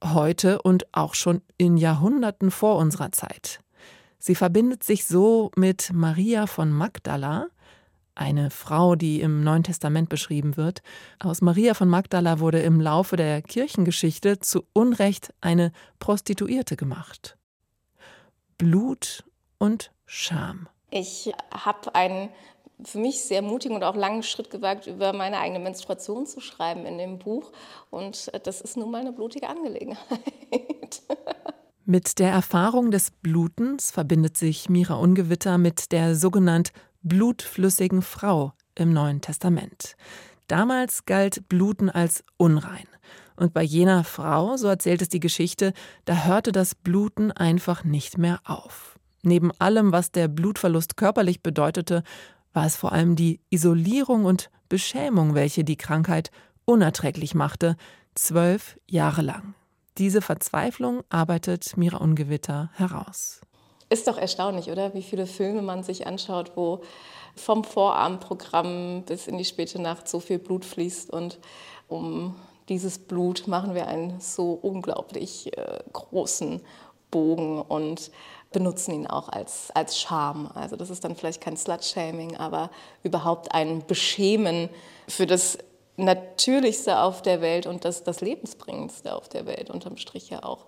heute 0.04 0.62
und 0.62 0.94
auch 0.94 1.16
schon 1.16 1.42
in 1.58 1.78
Jahrhunderten 1.78 2.52
vor 2.52 2.78
unserer 2.78 3.12
Zeit. 3.12 3.62
Sie 4.20 4.36
verbindet 4.36 4.84
sich 4.84 5.06
so 5.06 5.50
mit 5.56 5.92
Maria 5.92 6.46
von 6.46 6.72
Magdala, 6.72 7.48
eine 8.22 8.52
Frau, 8.52 8.96
die 8.96 9.20
im 9.20 9.44
Neuen 9.44 9.64
Testament 9.64 10.10
beschrieben 10.10 10.56
wird. 10.56 10.82
Aus 11.20 11.42
Maria 11.42 11.74
von 11.74 11.90
Magdala 11.90 12.40
wurde 12.40 12.60
im 12.60 12.80
Laufe 12.80 13.18
der 13.18 13.42
Kirchengeschichte 13.42 14.40
zu 14.40 14.64
Unrecht 14.74 15.34
eine 15.42 15.72
Prostituierte 16.00 16.78
gemacht. 16.78 17.38
Blut 18.58 19.24
und 19.58 19.92
Scham. 20.06 20.70
Ich 20.92 21.32
habe 21.52 21.96
einen 21.96 22.30
für 22.84 23.00
mich 23.00 23.22
sehr 23.22 23.42
mutigen 23.42 23.76
und 23.76 23.84
auch 23.84 23.96
langen 23.96 24.24
Schritt 24.24 24.50
gewagt, 24.50 24.88
über 24.88 25.14
meine 25.14 25.40
eigene 25.40 25.60
Menstruation 25.60 26.26
zu 26.26 26.40
schreiben 26.40 26.86
in 26.86 26.98
dem 26.98 27.20
Buch. 27.20 27.52
Und 27.90 28.32
das 28.44 28.62
ist 28.62 28.78
nun 28.78 28.92
mal 28.92 29.02
eine 29.02 29.14
blutige 29.14 29.50
Angelegenheit. 29.50 31.02
Mit 31.86 32.20
der 32.20 32.32
Erfahrung 32.32 32.92
des 32.92 33.12
Blutens 33.12 33.92
verbindet 33.92 34.38
sich 34.38 34.70
Mira 34.70 34.96
Ungewitter 34.96 35.58
mit 35.58 35.92
der 35.92 36.16
sogenannten 36.16 36.72
blutflüssigen 37.04 38.02
Frau 38.02 38.54
im 38.76 38.94
Neuen 38.94 39.22
Testament. 39.22 39.96
Damals 40.48 41.06
galt 41.06 41.48
Bluten 41.50 41.90
als 41.90 42.24
unrein. 42.38 42.88
Und 43.36 43.54
bei 43.54 43.64
jener 43.64 44.04
Frau, 44.04 44.58
so 44.58 44.68
erzählt 44.68 45.02
es 45.02 45.10
die 45.10 45.20
Geschichte, 45.20 45.74
da 46.06 46.26
hörte 46.26 46.52
das 46.52 46.76
Bluten 46.76 47.32
einfach 47.32 47.84
nicht 47.84 48.18
mehr 48.18 48.40
auf. 48.46 49.00
Neben 49.24 49.52
allem, 49.60 49.92
was 49.92 50.12
der 50.12 50.28
Blutverlust 50.28 50.98
körperlich 50.98 51.42
bedeutete, 51.42 52.04
war 52.54 52.66
es 52.66 52.76
vor 52.76 52.92
allem 52.92 53.16
die 53.16 53.40
Isolierung 53.50 54.26
und 54.26 54.50
Beschämung, 54.68 55.36
welche 55.36 55.64
die 55.64 55.78
Krankheit 55.78 56.32
unerträglich 56.66 57.34
machte, 57.34 57.78
zwölf 58.16 58.78
Jahre 58.88 59.22
lang. 59.22 59.54
Diese 59.98 60.22
Verzweiflung 60.22 61.02
arbeitet 61.10 61.78
Mira 61.78 61.98
Ungewitter 61.98 62.70
heraus. 62.74 63.42
Ist 63.92 64.08
doch 64.08 64.18
erstaunlich, 64.18 64.72
oder? 64.72 64.94
Wie 64.94 65.02
viele 65.02 65.28
Filme 65.28 65.62
man 65.62 65.84
sich 65.84 66.08
anschaut, 66.08 66.54
wo 66.56 66.80
vom 67.36 67.66
Vorabendprogramm 67.66 69.04
bis 69.06 69.28
in 69.28 69.38
die 69.38 69.44
späte 69.44 69.82
Nacht 69.82 70.08
so 70.08 70.22
viel 70.22 70.40
Blut 70.40 70.64
fließt 70.64 71.12
und 71.12 71.40
um 71.90 72.36
dieses 72.70 73.00
Blut 73.00 73.48
machen 73.48 73.76
wir 73.76 73.88
einen 73.88 74.22
so 74.22 74.54
unglaublich 74.54 75.58
äh, 75.58 75.80
großen 75.92 76.62
Bogen 77.10 77.62
und 77.62 78.12
benutzen 78.54 78.94
ihn 78.94 79.08
auch 79.08 79.28
als, 79.28 79.72
als 79.72 80.00
Scham. 80.00 80.50
Also 80.56 80.78
das 80.78 80.90
ist 80.90 81.04
dann 81.04 81.18
vielleicht 81.18 81.42
kein 81.42 81.58
Slut-Shaming, 81.58 82.38
aber 82.38 82.72
überhaupt 83.04 83.54
ein 83.54 83.86
Beschämen 83.86 84.70
für 85.10 85.26
das 85.26 85.58
Natürlichste 85.98 87.02
auf 87.02 87.22
der 87.22 87.42
Welt 87.42 87.68
und 87.68 87.84
das, 87.84 88.06
das 88.06 88.22
Lebensbringendste 88.22 89.14
auf 89.14 89.28
der 89.28 89.46
Welt, 89.46 89.70
unterm 89.70 89.98
Strich 89.98 90.30
ja 90.30 90.44
auch. 90.44 90.66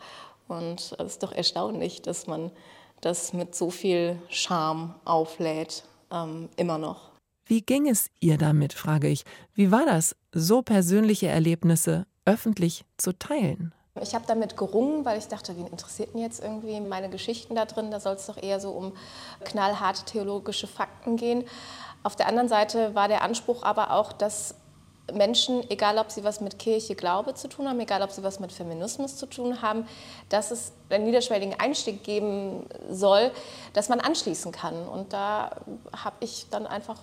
Und 0.50 0.94
es 1.00 1.14
ist 1.14 1.24
doch 1.24 1.32
erstaunlich, 1.32 2.02
dass 2.02 2.28
man 2.28 2.52
das 3.06 3.34
mit 3.34 3.56
so 3.56 3.70
viel 3.70 4.20
Scham 4.30 4.96
auflädt, 5.06 5.84
ähm, 6.12 6.50
immer 6.56 6.78
noch. 6.78 7.12
Wie 7.46 7.62
ging 7.62 7.90
es 7.90 8.10
ihr 8.20 8.38
damit, 8.38 8.74
frage 8.74 9.10
ich. 9.10 9.26
Wie 9.54 9.72
war 9.72 9.86
das, 9.86 10.16
so 10.32 10.62
persönliche 10.62 11.28
Erlebnisse 11.28 12.06
öffentlich 12.26 12.86
zu 12.98 13.18
teilen? 13.18 13.74
Ich 14.02 14.16
habe 14.16 14.26
damit 14.26 14.58
gerungen, 14.58 15.06
weil 15.06 15.20
ich 15.20 15.28
dachte, 15.28 15.56
wen 15.56 15.68
interessiert 15.68 16.14
denn 16.14 16.22
jetzt 16.22 16.42
irgendwie 16.42 16.80
meine 16.80 17.10
Geschichten 17.10 17.54
da 17.54 17.66
drin? 17.66 17.92
Da 17.92 18.00
soll 18.00 18.16
es 18.16 18.26
doch 18.26 18.42
eher 18.42 18.60
so 18.60 18.72
um 18.72 18.94
knallharte 19.44 20.06
theologische 20.06 20.66
Fakten 20.66 21.16
gehen. 21.16 21.44
Auf 22.02 22.16
der 22.16 22.28
anderen 22.28 22.50
Seite 22.50 22.96
war 22.96 23.08
der 23.08 23.22
Anspruch 23.22 23.62
aber 23.62 23.92
auch, 23.92 24.12
dass 24.12 24.56
Menschen, 25.12 25.70
egal 25.70 25.98
ob 25.98 26.12
sie 26.12 26.24
was 26.24 26.40
mit 26.40 26.60
Kirche, 26.60 26.96
Glaube 26.96 27.34
zu 27.34 27.50
tun 27.50 27.68
haben, 27.68 27.80
egal 27.80 28.02
ob 28.02 28.12
sie 28.12 28.24
was 28.24 28.40
mit 28.40 28.54
Feminismus 28.54 29.18
zu 29.18 29.26
tun 29.26 29.62
haben, 29.62 29.86
dass 30.30 30.52
es 30.52 30.72
einen 30.90 31.04
niederschwelligen 31.04 31.60
Einstieg 31.60 32.04
geben 32.04 32.66
soll, 32.90 33.32
dass 33.74 33.90
man 33.90 34.00
anschließen 34.00 34.52
kann. 34.52 34.88
Und 34.88 35.12
da 35.12 35.58
habe 35.92 36.16
ich 36.22 36.48
dann 36.50 36.66
einfach 36.66 37.00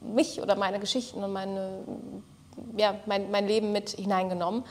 mich 0.00 0.40
oder 0.40 0.54
meine 0.54 0.78
Geschichten 0.78 1.24
und 1.24 1.32
meine, 1.32 1.80
ja, 2.76 2.94
mein, 3.06 3.30
mein 3.30 3.48
Leben 3.48 3.72
mit 3.72 3.90
hineingenommen. 3.90 4.64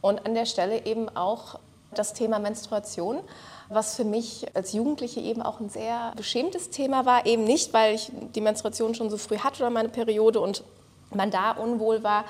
Und 0.00 0.24
an 0.24 0.34
der 0.34 0.46
Stelle 0.46 0.86
eben 0.86 1.14
auch 1.14 1.58
das 1.92 2.14
Thema 2.14 2.38
Menstruation, 2.38 3.20
was 3.68 3.94
für 3.94 4.04
mich 4.04 4.46
als 4.54 4.72
Jugendliche 4.72 5.20
eben 5.20 5.42
auch 5.42 5.60
ein 5.60 5.68
sehr 5.68 6.12
beschämtes 6.16 6.70
Thema 6.70 7.04
war. 7.04 7.26
Eben 7.26 7.44
nicht, 7.44 7.72
weil 7.74 7.94
ich 7.94 8.10
die 8.34 8.40
Menstruation 8.40 8.94
schon 8.94 9.10
so 9.10 9.18
früh 9.18 9.38
hatte 9.38 9.62
oder 9.62 9.70
meine 9.70 9.88
Periode 9.88 10.40
und 10.40 10.62
man 11.14 11.30
da 11.30 11.52
unwohl 11.52 12.02
war, 12.02 12.24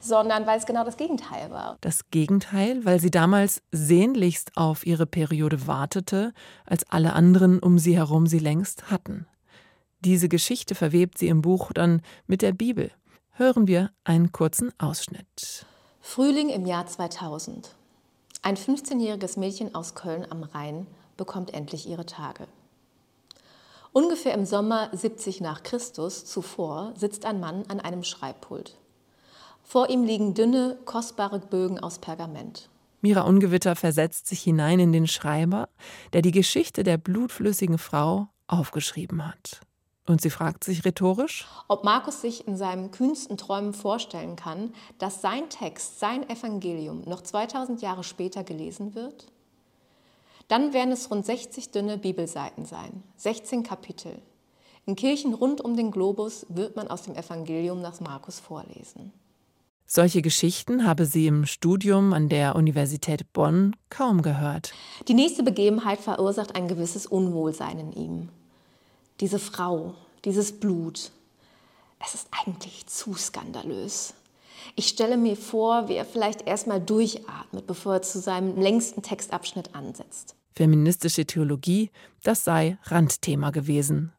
sondern 0.00 0.46
weil 0.46 0.58
es 0.58 0.66
genau 0.66 0.84
das 0.84 0.96
Gegenteil 0.96 1.50
war. 1.50 1.76
Das 1.80 2.10
Gegenteil, 2.10 2.84
weil 2.84 3.00
sie 3.00 3.10
damals 3.10 3.62
sehnlichst 3.72 4.56
auf 4.56 4.86
ihre 4.86 5.06
Periode 5.06 5.66
wartete, 5.66 6.32
als 6.64 6.88
alle 6.90 7.12
anderen 7.14 7.58
um 7.58 7.78
sie 7.78 7.96
herum 7.96 8.26
sie 8.26 8.38
längst 8.38 8.90
hatten. 8.90 9.26
Diese 10.00 10.28
Geschichte 10.28 10.74
verwebt 10.74 11.18
sie 11.18 11.28
im 11.28 11.42
Buch 11.42 11.72
dann 11.72 12.02
mit 12.26 12.42
der 12.42 12.52
Bibel. 12.52 12.92
Hören 13.32 13.66
wir 13.66 13.90
einen 14.04 14.32
kurzen 14.32 14.72
Ausschnitt. 14.78 15.66
Frühling 16.00 16.48
im 16.48 16.66
Jahr 16.66 16.86
2000. 16.86 17.74
Ein 18.42 18.56
15-jähriges 18.56 19.38
Mädchen 19.38 19.74
aus 19.74 19.94
Köln 19.94 20.26
am 20.30 20.44
Rhein 20.44 20.86
bekommt 21.16 21.52
endlich 21.52 21.88
ihre 21.88 22.06
Tage. 22.06 22.46
Ungefähr 23.92 24.34
im 24.34 24.44
Sommer 24.44 24.90
70 24.92 25.40
nach 25.40 25.62
Christus 25.62 26.24
zuvor 26.24 26.92
sitzt 26.96 27.24
ein 27.24 27.40
Mann 27.40 27.64
an 27.68 27.80
einem 27.80 28.04
Schreibpult. 28.04 28.76
Vor 29.62 29.90
ihm 29.90 30.04
liegen 30.04 30.34
dünne, 30.34 30.78
kostbare 30.84 31.38
Bögen 31.40 31.78
aus 31.78 31.98
Pergament. 31.98 32.68
Mira 33.00 33.22
Ungewitter 33.22 33.76
versetzt 33.76 34.26
sich 34.26 34.40
hinein 34.42 34.80
in 34.80 34.92
den 34.92 35.06
Schreiber, 35.06 35.68
der 36.12 36.22
die 36.22 36.32
Geschichte 36.32 36.82
der 36.82 36.98
blutflüssigen 36.98 37.78
Frau 37.78 38.28
aufgeschrieben 38.46 39.26
hat. 39.26 39.60
Und 40.06 40.22
sie 40.22 40.30
fragt 40.30 40.64
sich 40.64 40.84
rhetorisch, 40.84 41.46
ob 41.68 41.84
Markus 41.84 42.22
sich 42.22 42.48
in 42.48 42.56
seinen 42.56 42.90
kühnsten 42.90 43.36
Träumen 43.36 43.74
vorstellen 43.74 44.36
kann, 44.36 44.72
dass 44.98 45.20
sein 45.20 45.50
Text, 45.50 46.00
sein 46.00 46.28
Evangelium 46.30 47.02
noch 47.02 47.20
2000 47.20 47.82
Jahre 47.82 48.02
später 48.02 48.42
gelesen 48.42 48.94
wird? 48.94 49.26
Dann 50.48 50.72
werden 50.72 50.92
es 50.92 51.10
rund 51.10 51.24
60 51.24 51.70
dünne 51.70 51.98
Bibelseiten 51.98 52.64
sein, 52.64 53.02
16 53.16 53.62
Kapitel. 53.62 54.20
In 54.86 54.96
Kirchen 54.96 55.34
rund 55.34 55.60
um 55.60 55.76
den 55.76 55.90
Globus 55.90 56.46
wird 56.48 56.74
man 56.74 56.88
aus 56.88 57.02
dem 57.02 57.14
Evangelium 57.14 57.82
nach 57.82 58.00
Markus 58.00 58.40
vorlesen. 58.40 59.12
Solche 59.86 60.22
Geschichten 60.22 60.86
habe 60.86 61.06
sie 61.06 61.26
im 61.26 61.44
Studium 61.46 62.12
an 62.12 62.28
der 62.30 62.56
Universität 62.56 63.32
Bonn 63.32 63.76
kaum 63.90 64.22
gehört. 64.22 64.72
Die 65.08 65.14
nächste 65.14 65.42
Begebenheit 65.42 66.00
verursacht 66.00 66.56
ein 66.56 66.68
gewisses 66.68 67.06
Unwohlsein 67.06 67.78
in 67.78 67.92
ihm. 67.92 68.28
Diese 69.20 69.38
Frau, 69.38 69.94
dieses 70.24 70.58
Blut. 70.60 71.10
Es 72.04 72.14
ist 72.14 72.28
eigentlich 72.30 72.86
zu 72.86 73.14
skandalös. 73.14 74.14
Ich 74.76 74.88
stelle 74.88 75.16
mir 75.16 75.36
vor, 75.36 75.88
wie 75.88 75.94
er 75.94 76.04
vielleicht 76.04 76.46
erstmal 76.46 76.80
durchatmet, 76.80 77.66
bevor 77.66 77.94
er 77.94 78.02
zu 78.02 78.20
seinem 78.20 78.58
längsten 78.58 79.02
Textabschnitt 79.02 79.74
ansetzt. 79.74 80.34
Feministische 80.58 81.24
Theologie, 81.24 81.90
das 82.24 82.42
sei 82.42 82.78
Randthema 82.82 83.50
gewesen 83.50 84.12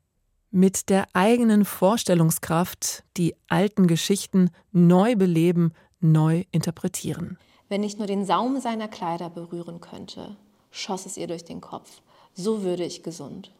mit 0.52 0.90
der 0.90 1.08
eigenen 1.14 1.66
Vorstellungskraft 1.66 3.04
die 3.18 3.36
alten 3.50 3.88
Geschichten 3.88 4.50
neu 4.72 5.18
beleben, 5.18 5.74
neu 6.00 6.46
interpretieren. 6.52 7.38
Wenn 7.68 7.84
ich 7.84 7.98
nur 7.98 8.08
den 8.08 8.24
Saum 8.26 8.62
seiner 8.62 8.88
Kleider 8.88 9.30
berühren 9.30 9.82
könnte, 9.82 10.38
schoss 10.72 11.06
es 11.06 11.18
ihr 11.18 11.28
durch 11.28 11.44
den 11.44 11.60
Kopf. 11.60 12.02
So 12.34 12.64
würde 12.64 12.86
ich 12.86 13.04
gesund. 13.04 13.52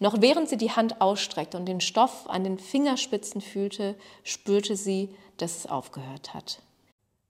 Noch 0.00 0.20
während 0.20 0.48
sie 0.48 0.56
die 0.56 0.72
Hand 0.72 1.00
ausstreckte 1.00 1.56
und 1.56 1.66
den 1.66 1.80
Stoff 1.80 2.28
an 2.28 2.42
den 2.42 2.58
Fingerspitzen 2.58 3.40
fühlte, 3.40 3.94
spürte 4.24 4.74
sie, 4.74 5.08
dass 5.36 5.56
es 5.56 5.66
aufgehört 5.66 6.34
hat. 6.34 6.62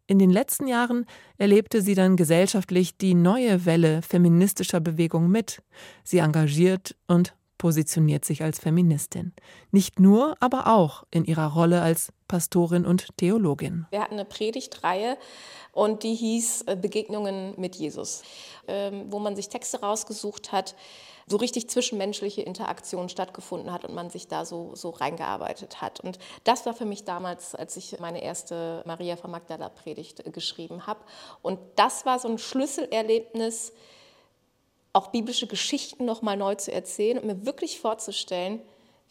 In 0.07 0.19
den 0.19 0.31
letzten 0.31 0.67
Jahren 0.67 1.07
erlebte 1.39 1.81
sie 1.81 1.95
dann 1.95 2.17
gesellschaftlich 2.17 2.97
die 2.97 3.15
neue 3.15 3.65
Welle 3.65 4.03
feministischer 4.03 4.81
Bewegung 4.81 5.29
mit. 5.29 5.63
Sie 6.03 6.19
engagiert 6.19 6.97
und 7.07 7.35
positioniert 7.63 8.25
sich 8.25 8.43
als 8.43 8.59
Feministin. 8.59 9.33
Nicht 9.71 10.01
nur, 10.01 10.37
aber 10.41 10.67
auch 10.67 11.05
in 11.13 11.25
ihrer 11.25 11.53
Rolle 11.53 11.81
als 11.81 12.13
Pastorin 12.27 12.85
und 12.85 13.17
Theologin. 13.19 13.87
Wir 13.91 14.03
hatten 14.03 14.15
eine 14.15 14.25
Predigtreihe 14.25 15.17
und 15.71 16.03
die 16.03 16.15
hieß 16.17 16.63
äh, 16.63 16.77
Begegnungen 16.77 17.55
mit 17.59 17.77
Jesus, 17.77 18.25
ähm, 18.67 19.05
wo 19.11 19.21
man 19.21 19.37
sich 19.37 19.49
Texte 19.49 19.81
rausgesucht 19.81 20.51
hat, 20.51 20.75
so 21.33 21.39
richtig 21.39 21.71
zwischenmenschliche 21.71 22.43
Interaktion 22.43 23.09
stattgefunden 23.09 23.73
hat 23.73 23.87
und 23.87 23.95
man 23.95 24.11
sich 24.11 24.29
da 24.29 24.45
so, 24.45 24.73
so 24.75 24.91
reingearbeitet 24.91 25.81
hat. 25.81 25.99
Und 25.99 26.19
das 26.45 26.67
war 26.67 26.75
für 26.75 26.85
mich 26.85 27.05
damals, 27.05 27.55
als 27.55 27.75
ich 27.79 27.99
meine 28.01 28.23
erste 28.23 28.83
Maria 28.85 29.17
von 29.17 29.31
Magdala 29.31 29.71
Predigt 29.71 30.27
äh, 30.27 30.31
geschrieben 30.31 30.87
habe. 30.87 31.01
Und 31.41 31.59
das 31.77 32.05
war 32.05 32.19
so 32.19 32.29
ein 32.29 32.37
Schlüsselerlebnis, 32.37 33.73
auch 34.93 35.07
biblische 35.07 35.47
Geschichten 35.47 36.05
nochmal 36.05 36.37
neu 36.37 36.55
zu 36.57 36.71
erzählen 36.71 37.19
und 37.19 37.25
mir 37.25 37.47
wirklich 37.47 37.81
vorzustellen, 37.81 38.61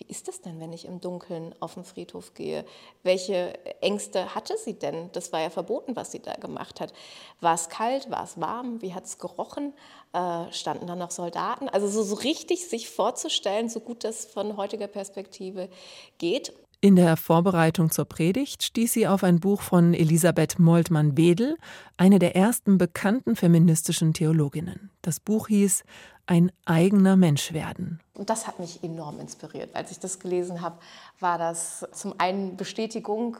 wie 0.02 0.12
ist 0.12 0.28
das 0.28 0.42
denn, 0.42 0.60
wenn 0.60 0.74
ich 0.74 0.86
im 0.86 1.00
Dunkeln 1.00 1.54
auf 1.60 1.76
den 1.76 1.84
Friedhof 1.84 2.34
gehe? 2.34 2.66
Welche 3.04 3.54
Ängste 3.82 4.34
hatte 4.34 4.58
sie 4.58 4.74
denn? 4.74 5.12
Das 5.12 5.32
war 5.32 5.42
ja 5.42 5.52
verboten, 5.52 5.96
was 5.96 6.12
sie 6.12 6.20
da 6.20 6.34
gemacht 6.34 6.82
hat. 6.82 6.92
War 7.40 7.54
es 7.54 7.70
kalt? 7.70 8.10
War 8.10 8.24
es 8.24 8.42
warm? 8.42 8.82
Wie 8.82 8.96
hat 8.96 9.06
es 9.06 9.20
gerochen? 9.20 9.74
Äh, 10.14 10.52
standen 10.52 10.88
da 10.88 10.96
noch 10.96 11.12
Soldaten? 11.12 11.70
Also 11.70 11.88
so, 11.88 12.02
so 12.02 12.16
richtig 12.16 12.68
sich 12.68 12.90
vorzustellen, 12.90 13.70
so 13.70 13.80
gut 13.80 14.04
das 14.04 14.26
von 14.26 14.58
heutiger 14.58 14.88
Perspektive 14.88 15.70
geht. 16.18 16.52
In 16.84 16.96
der 16.96 17.16
Vorbereitung 17.16 17.92
zur 17.92 18.06
Predigt 18.06 18.64
stieß 18.64 18.94
sie 18.94 19.08
auf 19.08 19.24
ein 19.24 19.40
Buch 19.40 19.62
von 19.62 19.94
Elisabeth 19.94 20.58
Moltmann-Wedel, 20.58 21.56
eine 21.96 22.18
der 22.18 22.36
ersten 22.36 22.80
bekannten 22.80 23.36
feministischen 23.36 24.16
Theologinnen. 24.16 24.90
Das 25.04 25.20
Buch 25.20 25.48
hieß 25.48 25.84
Ein 26.26 26.52
eigener 26.66 27.18
Mensch 27.18 27.54
werden. 27.54 28.00
Und 28.16 28.32
das 28.32 28.48
hat 28.48 28.58
mich 28.58 28.84
enorm 28.84 29.20
inspiriert. 29.20 29.76
Als 29.76 29.92
ich 29.92 30.00
das 30.00 30.20
gelesen 30.20 30.62
habe, 30.62 30.80
war 31.20 31.38
das 31.38 31.86
zum 31.92 32.16
einen 32.20 32.58
Bestätigung 32.58 33.38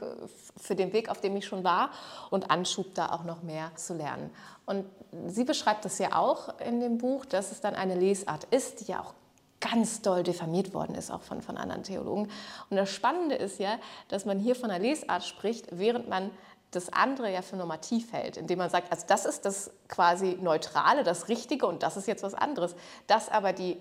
für 0.58 0.76
den 0.76 0.94
Weg, 0.94 1.10
auf 1.10 1.20
dem 1.20 1.36
ich 1.36 1.46
schon 1.46 1.64
war 1.64 1.90
und 2.30 2.52
Anschub, 2.52 2.94
da 2.94 3.10
auch 3.10 3.24
noch 3.24 3.42
mehr 3.42 3.72
zu 3.76 3.96
lernen. 3.96 4.30
Und 4.66 4.86
sie 5.28 5.46
beschreibt 5.46 5.84
das 5.86 5.98
ja 5.98 6.16
auch 6.16 6.60
in 6.60 6.80
dem 6.80 7.00
Buch, 7.00 7.26
dass 7.26 7.52
es 7.52 7.60
dann 7.60 7.74
eine 7.74 7.96
Lesart 7.96 8.44
ist, 8.52 8.82
die 8.82 8.92
ja 8.92 9.00
auch 9.00 9.16
ganz 9.62 10.02
doll 10.02 10.24
diffamiert 10.24 10.74
worden 10.74 10.96
ist, 10.96 11.12
auch 11.12 11.22
von, 11.22 11.42
von 11.42 11.56
anderen 11.56 11.84
Theologen. 11.84 12.30
Und 12.70 12.78
das 12.78 12.90
Spannende 12.90 13.36
ist 13.36 13.60
ja, 13.60 13.78
dass 14.10 14.26
man 14.26 14.40
hier 14.40 14.56
von 14.56 14.70
einer 14.70 14.84
Lesart 14.84 15.24
spricht, 15.24 15.68
während 15.72 16.10
man 16.10 16.32
das 16.72 16.92
andere 16.92 17.32
ja 17.32 17.42
für 17.42 17.58
normativ 17.58 18.12
hält, 18.14 18.38
indem 18.38 18.58
man 18.58 18.70
sagt, 18.70 18.92
also 18.92 19.06
das 19.08 19.26
ist 19.26 19.46
das 19.46 19.72
quasi 19.88 20.38
Neutrale, 20.42 21.04
das 21.04 21.28
Richtige 21.28 21.68
und 21.68 21.84
das 21.84 21.98
ist 21.98 22.08
jetzt 22.08 22.24
was 22.24 22.34
anderes. 22.34 22.76
Dass 23.08 23.30
aber 23.30 23.54
die, 23.54 23.78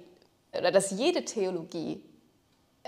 oder 0.53 0.71
dass 0.71 0.91
jede 0.91 1.25
Theologie 1.25 2.03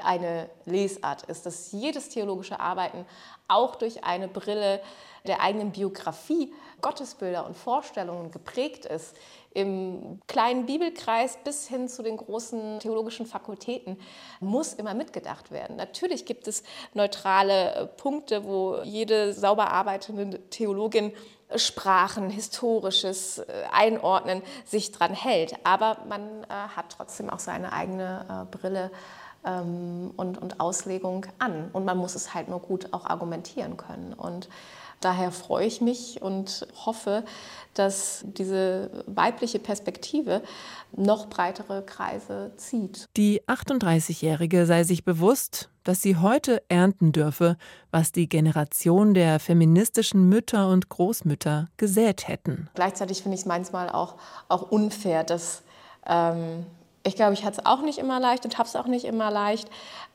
eine 0.02 0.48
Lesart 0.64 1.22
ist, 1.24 1.46
dass 1.46 1.72
jedes 1.72 2.08
theologische 2.08 2.58
Arbeiten 2.58 3.04
auch 3.46 3.76
durch 3.76 4.04
eine 4.04 4.28
Brille 4.28 4.80
der 5.26 5.40
eigenen 5.40 5.70
Biografie, 5.70 6.52
Gottesbilder 6.82 7.46
und 7.46 7.56
Vorstellungen 7.56 8.30
geprägt 8.30 8.84
ist, 8.84 9.16
im 9.54 10.20
kleinen 10.26 10.66
Bibelkreis 10.66 11.38
bis 11.44 11.68
hin 11.68 11.88
zu 11.88 12.02
den 12.02 12.16
großen 12.16 12.80
theologischen 12.80 13.26
Fakultäten, 13.26 13.98
muss 14.40 14.74
immer 14.74 14.94
mitgedacht 14.94 15.50
werden. 15.50 15.76
Natürlich 15.76 16.24
gibt 16.26 16.48
es 16.48 16.62
neutrale 16.94 17.74
äh, 17.74 17.86
Punkte, 17.86 18.44
wo 18.44 18.78
jede 18.82 19.32
sauber 19.32 19.70
arbeitende 19.70 20.40
Theologin 20.50 21.12
Sprachen, 21.54 22.30
historisches 22.30 23.38
äh, 23.38 23.44
Einordnen 23.72 24.42
sich 24.64 24.90
dran 24.90 25.12
hält. 25.12 25.54
Aber 25.64 25.98
man 26.08 26.44
äh, 26.44 26.46
hat 26.48 26.86
trotzdem 26.96 27.28
auch 27.30 27.40
seine 27.40 27.72
eigene 27.72 28.48
Brille 28.50 28.90
ähm, 29.44 30.12
und, 30.16 30.38
und 30.38 30.60
Auslegung 30.60 31.26
an. 31.38 31.70
Und 31.72 31.84
man 31.84 31.98
muss 31.98 32.14
es 32.14 32.34
halt 32.34 32.48
nur 32.48 32.60
gut 32.60 32.92
auch 32.92 33.06
argumentieren 33.06 33.76
können. 33.76 34.14
Und 34.14 34.48
daher 35.04 35.30
freue 35.30 35.66
ich 35.66 35.80
mich 35.80 36.22
und 36.22 36.66
hoffe, 36.84 37.24
dass 37.74 38.24
diese 38.24 39.04
weibliche 39.06 39.58
Perspektive 39.58 40.42
noch 40.94 41.28
breitere 41.28 41.82
Kreise 41.82 42.52
zieht. 42.56 43.06
Die 43.16 43.42
38-Jährige 43.42 44.66
sei 44.66 44.84
sich 44.84 45.04
bewusst, 45.04 45.70
dass 45.84 46.02
sie 46.02 46.16
heute 46.16 46.62
ernten 46.68 47.12
dürfe, 47.12 47.56
was 47.90 48.12
die 48.12 48.28
Generation 48.28 49.14
der 49.14 49.40
feministischen 49.40 50.28
Mütter 50.28 50.68
und 50.68 50.88
Großmütter 50.88 51.68
gesät 51.76 52.28
hätten. 52.28 52.68
Gleichzeitig 52.74 53.22
finde 53.22 53.34
ich 53.34 53.42
es 53.42 53.46
manchmal 53.46 53.88
auch, 53.88 54.16
auch 54.48 54.70
unfair, 54.70 55.24
dass 55.24 55.62
ähm, 56.06 56.66
ich 57.04 57.16
glaube, 57.16 57.34
ich 57.34 57.44
hatte 57.44 57.60
es 57.60 57.66
auch 57.66 57.82
nicht 57.82 57.98
immer 57.98 58.20
leicht 58.20 58.44
und 58.44 58.58
habe 58.58 58.68
es 58.68 58.76
auch 58.76 58.86
nicht 58.86 59.04
immer 59.04 59.30
leicht, 59.30 59.68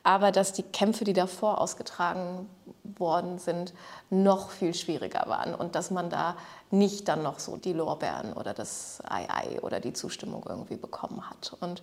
aber 0.04 0.32
dass 0.32 0.54
die 0.54 0.64
Kämpfe, 0.64 1.04
die 1.04 1.14
davor 1.14 1.60
ausgetragen 1.60 2.48
worden 2.84 3.40
sind, 3.40 3.74
noch 4.10 4.50
viel 4.50 4.74
schwieriger 4.74 5.26
waren 5.28 5.54
und 5.54 5.76
dass 5.76 5.92
man 5.92 6.10
da 6.10 6.38
nicht 6.72 7.08
dann 7.08 7.24
noch 7.24 7.40
so 7.40 7.58
die 7.58 7.74
Lorbeeren 7.74 8.34
oder 8.34 8.54
das 8.54 9.00
Ei-Ei 9.08 9.60
oder 9.62 9.80
die 9.80 9.94
Zustimmung 9.94 10.46
irgendwie 10.48 10.78
bekommen 10.78 11.30
hat. 11.30 11.56
Und 11.60 11.82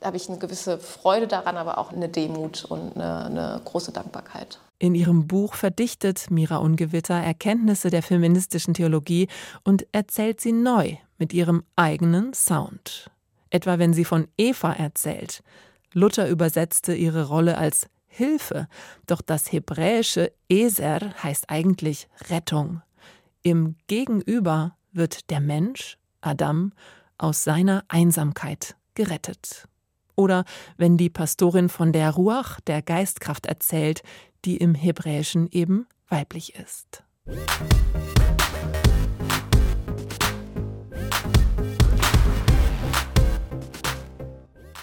da 0.00 0.08
habe 0.08 0.16
ich 0.16 0.28
eine 0.28 0.38
gewisse 0.38 0.78
Freude 0.78 1.28
daran, 1.28 1.56
aber 1.56 1.78
auch 1.78 1.92
eine 1.92 2.08
Demut 2.08 2.64
und 2.64 2.96
eine, 2.96 3.24
eine 3.26 3.60
große 3.64 3.92
Dankbarkeit. 3.92 4.58
In 4.78 4.94
ihrem 4.94 5.26
Buch 5.28 5.54
verdichtet 5.54 6.30
Mira 6.30 6.56
Ungewitter 6.56 7.14
Erkenntnisse 7.14 7.90
der 7.90 8.02
feministischen 8.02 8.74
Theologie 8.74 9.28
und 9.62 9.86
erzählt 9.92 10.40
sie 10.40 10.52
neu 10.52 10.96
mit 11.16 11.32
ihrem 11.32 11.62
eigenen 11.76 12.34
Sound 12.34 13.10
etwa 13.54 13.78
wenn 13.78 13.94
sie 13.94 14.04
von 14.04 14.26
Eva 14.36 14.72
erzählt. 14.72 15.42
Luther 15.92 16.28
übersetzte 16.28 16.94
ihre 16.94 17.28
Rolle 17.28 17.56
als 17.56 17.88
Hilfe, 18.06 18.68
doch 19.06 19.22
das 19.22 19.52
hebräische 19.52 20.32
Eser 20.48 21.14
heißt 21.22 21.50
eigentlich 21.50 22.08
Rettung. 22.30 22.82
Im 23.42 23.76
Gegenüber 23.86 24.76
wird 24.92 25.30
der 25.30 25.40
Mensch, 25.40 25.98
Adam, 26.20 26.72
aus 27.16 27.44
seiner 27.44 27.84
Einsamkeit 27.88 28.76
gerettet. 28.94 29.68
Oder 30.16 30.44
wenn 30.76 30.96
die 30.96 31.10
Pastorin 31.10 31.68
von 31.68 31.92
der 31.92 32.10
Ruach, 32.10 32.60
der 32.60 32.82
Geistkraft, 32.82 33.46
erzählt, 33.46 34.02
die 34.44 34.56
im 34.56 34.74
Hebräischen 34.74 35.48
eben 35.50 35.86
weiblich 36.08 36.54
ist. 36.56 37.04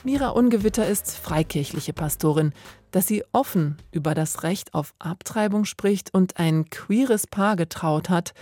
Mira 0.04 0.30
Ungewitter 0.30 0.88
ist 0.88 1.12
freikirchliche 1.12 1.94
Pastorin. 1.94 2.54
Dass 2.90 3.08
sie 3.08 3.24
offen 3.32 3.78
über 3.92 4.16
das 4.16 4.42
Recht 4.44 4.74
auf 4.74 4.94
Abtreibung 4.98 5.66
spricht 5.66 6.14
und 6.14 6.38
ein 6.38 6.70
queeres 6.70 7.28
Paar 7.28 7.56
getraut 7.56 8.10
hat, 8.10 8.34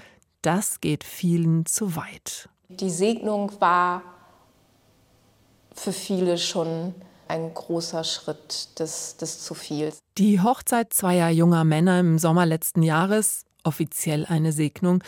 das 0.41 0.79
geht 0.79 1.03
vielen 1.03 1.65
zu 1.65 1.97
weit. 1.97 2.49
Die 2.69 2.89
Segnung 2.89 3.51
war 3.59 4.03
für 5.73 5.91
viele 5.91 6.37
schon 6.37 6.95
ein 7.27 7.53
großer 7.53 8.03
Schritt 8.05 8.79
des, 8.79 9.17
des 9.17 9.43
zu 9.43 9.53
viel. 9.53 9.93
Die 10.17 10.41
Hochzeit 10.41 10.93
zweier 10.93 11.29
junger 11.29 11.65
Männer 11.65 11.99
im 11.99 12.17
Sommer 12.17 12.45
letzten 12.45 12.83
Jahres, 12.83 13.43
offiziell 13.63 14.25
eine 14.25 14.53
Segnung, 14.53 15.03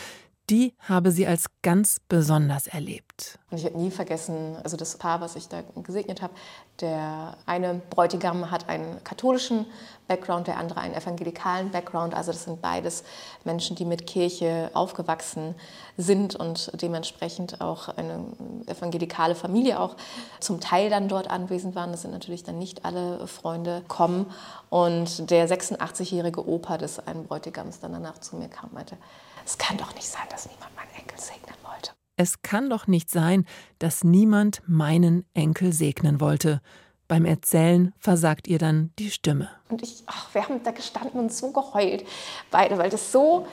die 0.49 0.73
habe 0.79 1.11
sie 1.11 1.25
als 1.25 1.45
ganz 1.61 2.01
besonders 2.09 2.67
erlebt. 2.67 3.10
Und 3.49 3.57
ich 3.57 3.63
werde 3.63 3.77
nie 3.77 3.91
vergessen, 3.91 4.57
also 4.63 4.77
das 4.77 4.97
Paar, 4.97 5.21
was 5.21 5.35
ich 5.35 5.47
da 5.47 5.61
gesegnet 5.75 6.21
habe, 6.21 6.33
der 6.79 7.35
eine 7.45 7.75
Bräutigam 7.89 8.49
hat 8.49 8.69
einen 8.69 9.03
katholischen 9.03 9.65
Background, 10.07 10.47
der 10.47 10.57
andere 10.57 10.79
einen 10.79 10.95
evangelikalen 10.95 11.69
Background. 11.71 12.13
Also 12.13 12.31
das 12.31 12.45
sind 12.45 12.61
beides 12.61 13.03
Menschen, 13.43 13.75
die 13.75 13.85
mit 13.85 14.07
Kirche 14.07 14.71
aufgewachsen 14.73 15.55
sind 15.97 16.35
und 16.35 16.71
dementsprechend 16.81 17.61
auch 17.61 17.89
eine 17.89 18.25
evangelikale 18.67 19.35
Familie 19.35 19.79
auch 19.79 19.95
zum 20.39 20.59
Teil 20.59 20.89
dann 20.89 21.07
dort 21.07 21.29
anwesend 21.29 21.75
waren. 21.75 21.91
Das 21.91 22.01
sind 22.01 22.11
natürlich 22.11 22.43
dann 22.43 22.57
nicht 22.57 22.85
alle 22.85 23.27
Freunde 23.27 23.83
kommen. 23.87 24.31
Und 24.69 25.29
der 25.29 25.47
86-jährige 25.47 26.47
Opa 26.47 26.77
des 26.77 26.99
einen 27.05 27.27
Bräutigams 27.27 27.79
dann 27.79 27.93
danach 27.93 28.19
zu 28.19 28.37
mir 28.37 28.47
kam 28.47 28.71
meinte, 28.73 28.97
es 29.45 29.57
kann 29.57 29.77
doch 29.77 29.93
nicht 29.95 30.07
sein, 30.07 30.23
dass 30.29 30.47
niemand 30.49 30.75
meinen 30.75 30.93
Enkel 30.95 31.19
segnen 31.19 31.55
wollte. 31.63 31.91
Es 32.21 32.43
kann 32.43 32.69
doch 32.69 32.85
nicht 32.85 33.09
sein, 33.09 33.45
dass 33.79 34.03
niemand 34.03 34.61
meinen 34.67 35.25
Enkel 35.33 35.73
segnen 35.73 36.21
wollte. 36.21 36.61
Beim 37.07 37.25
Erzählen 37.25 37.95
versagt 37.97 38.47
ihr 38.47 38.59
dann 38.59 38.91
die 38.99 39.09
Stimme. 39.09 39.49
Und 39.69 39.81
ich, 39.81 40.03
ach, 40.05 40.31
wir 40.35 40.47
haben 40.47 40.61
da 40.63 40.69
gestanden 40.69 41.19
und 41.19 41.33
so 41.33 41.51
geheult, 41.51 42.05
beide, 42.51 42.77
weil 42.77 42.91
das 42.91 43.11
so 43.11 43.47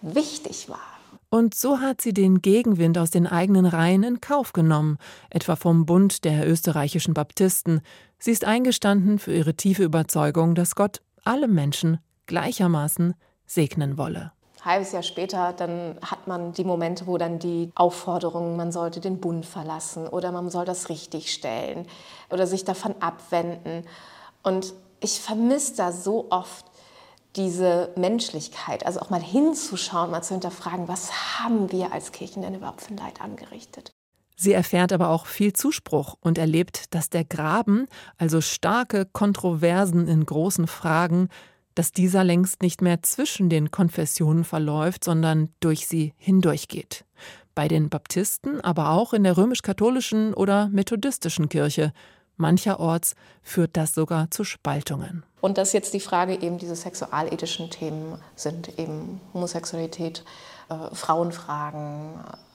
wichtig 0.00 0.70
war. 0.70 0.80
Und 1.28 1.54
so 1.54 1.80
hat 1.80 2.00
sie 2.00 2.14
den 2.14 2.40
Gegenwind 2.40 2.96
aus 2.96 3.10
den 3.10 3.26
eigenen 3.26 3.66
Reihen 3.66 4.02
in 4.04 4.22
Kauf 4.22 4.54
genommen, 4.54 4.96
etwa 5.28 5.54
vom 5.54 5.84
Bund 5.84 6.24
der 6.24 6.48
österreichischen 6.48 7.12
Baptisten. 7.12 7.82
Sie 8.18 8.30
ist 8.30 8.46
eingestanden 8.46 9.18
für 9.18 9.34
ihre 9.34 9.52
tiefe 9.52 9.84
Überzeugung, 9.84 10.54
dass 10.54 10.76
Gott 10.76 11.02
alle 11.24 11.46
Menschen 11.46 11.98
gleichermaßen 12.24 13.12
segnen 13.44 13.98
wolle 13.98 14.32
halbes 14.64 14.92
Jahr 14.92 15.02
später, 15.02 15.52
dann 15.52 15.98
hat 16.02 16.26
man 16.26 16.52
die 16.52 16.64
Momente, 16.64 17.06
wo 17.06 17.18
dann 17.18 17.38
die 17.38 17.70
Aufforderungen, 17.74 18.56
man 18.56 18.72
sollte 18.72 19.00
den 19.00 19.20
Bund 19.20 19.46
verlassen 19.46 20.06
oder 20.06 20.32
man 20.32 20.50
soll 20.50 20.64
das 20.64 20.88
richtigstellen 20.88 21.86
oder 22.30 22.46
sich 22.46 22.64
davon 22.64 22.94
abwenden. 23.00 23.86
Und 24.42 24.74
ich 25.00 25.20
vermisse 25.20 25.76
da 25.76 25.92
so 25.92 26.26
oft 26.30 26.66
diese 27.36 27.92
Menschlichkeit, 27.96 28.86
also 28.86 29.00
auch 29.00 29.10
mal 29.10 29.20
hinzuschauen, 29.20 30.10
mal 30.10 30.22
zu 30.22 30.34
hinterfragen, 30.34 30.88
was 30.88 31.40
haben 31.40 31.72
wir 31.72 31.92
als 31.92 32.12
Kirchen 32.12 32.42
denn 32.42 32.54
überhaupt 32.54 32.82
für 32.82 32.94
ein 32.94 32.96
Leid 32.96 33.20
angerichtet? 33.20 33.92
Sie 34.36 34.52
erfährt 34.52 34.92
aber 34.92 35.10
auch 35.10 35.26
viel 35.26 35.52
Zuspruch 35.52 36.16
und 36.20 36.38
erlebt, 36.38 36.94
dass 36.94 37.08
der 37.08 37.24
Graben, 37.24 37.86
also 38.18 38.40
starke 38.40 39.06
Kontroversen 39.06 40.08
in 40.08 40.26
großen 40.26 40.66
Fragen, 40.66 41.28
dass 41.74 41.92
dieser 41.92 42.24
längst 42.24 42.62
nicht 42.62 42.82
mehr 42.82 43.02
zwischen 43.02 43.48
den 43.48 43.70
Konfessionen 43.70 44.44
verläuft, 44.44 45.04
sondern 45.04 45.50
durch 45.60 45.86
sie 45.86 46.14
hindurchgeht. 46.16 47.04
Bei 47.54 47.68
den 47.68 47.88
Baptisten, 47.88 48.60
aber 48.60 48.90
auch 48.90 49.12
in 49.12 49.24
der 49.24 49.36
römisch-katholischen 49.36 50.34
oder 50.34 50.68
methodistischen 50.68 51.48
Kirche. 51.48 51.92
Mancherorts 52.36 53.14
führt 53.42 53.76
das 53.76 53.94
sogar 53.94 54.30
zu 54.30 54.42
Spaltungen. 54.42 55.24
Und 55.40 55.58
dass 55.58 55.72
jetzt 55.72 55.94
die 55.94 56.00
Frage 56.00 56.34
eben 56.34 56.58
diese 56.58 56.74
sexualethischen 56.74 57.70
Themen 57.70 58.18
sind, 58.34 58.78
eben 58.78 59.20
Homosexualität, 59.32 60.24
äh, 60.68 60.94
Frauenfragen, 60.94 62.14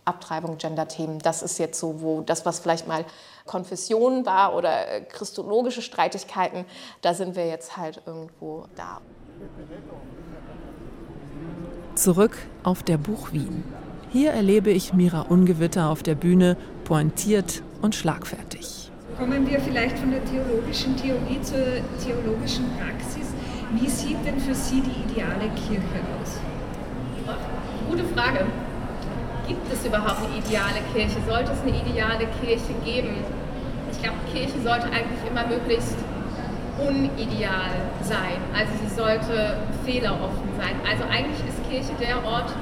Abtreibung, 0.09 0.57
Gender-Themen, 0.57 1.19
das 1.19 1.41
ist 1.41 1.57
jetzt 1.59 1.79
so, 1.79 2.01
wo 2.01 2.21
das, 2.21 2.45
was 2.45 2.59
vielleicht 2.59 2.87
mal 2.87 3.05
Konfession 3.45 4.25
war 4.25 4.55
oder 4.55 4.87
äh, 4.87 5.01
christologische 5.01 5.81
Streitigkeiten, 5.81 6.65
da 7.01 7.13
sind 7.13 7.35
wir 7.35 7.47
jetzt 7.47 7.77
halt 7.77 8.01
irgendwo 8.05 8.65
da. 8.75 9.01
Zurück 11.95 12.37
auf 12.63 12.83
der 12.83 12.97
Buch 12.97 13.31
Wien. 13.31 13.63
Hier 14.11 14.31
erlebe 14.31 14.71
ich 14.71 14.93
Mira 14.93 15.21
Ungewitter 15.21 15.89
auf 15.89 16.01
der 16.01 16.15
Bühne, 16.15 16.57
pointiert 16.83 17.61
und 17.81 17.95
schlagfertig. 17.95 18.91
Kommen 19.17 19.47
wir 19.47 19.59
vielleicht 19.59 19.99
von 19.99 20.11
der 20.11 20.23
theologischen 20.25 20.95
Theorie 20.95 21.41
zur 21.41 21.59
theologischen 22.03 22.65
Praxis. 22.77 23.27
Wie 23.71 23.89
sieht 23.89 24.25
denn 24.25 24.39
für 24.39 24.55
Sie 24.55 24.81
die 24.81 25.11
ideale 25.11 25.49
Kirche 25.51 25.99
aus? 26.19 26.39
Gute 27.89 28.03
Frage. 28.05 28.45
Gibt 29.49 29.73
es 29.73 29.83
überhaupt 29.83 30.21
eine 30.23 30.37
ideale 30.37 30.77
Kirche? 30.93 31.17
Sollte 31.27 31.53
es 31.53 31.61
eine 31.61 31.73
ideale 31.75 32.27
Kirche 32.39 32.69
geben? 32.85 33.17
Ich 33.91 33.97
glaube, 33.99 34.19
Kirche 34.31 34.61
sollte 34.61 34.85
eigentlich 34.85 35.25
immer 35.27 35.47
möglichst 35.47 35.97
unideal 36.77 37.73
sein. 38.03 38.37
Also 38.53 38.69
sie 38.77 38.93
sollte 38.93 39.57
fehleroffen 39.83 40.53
sein. 40.55 40.77
Also 40.85 41.03
eigentlich 41.09 41.41
ist 41.49 41.57
Kirche 41.67 41.97
der 41.99 42.23
Ort, 42.23 42.53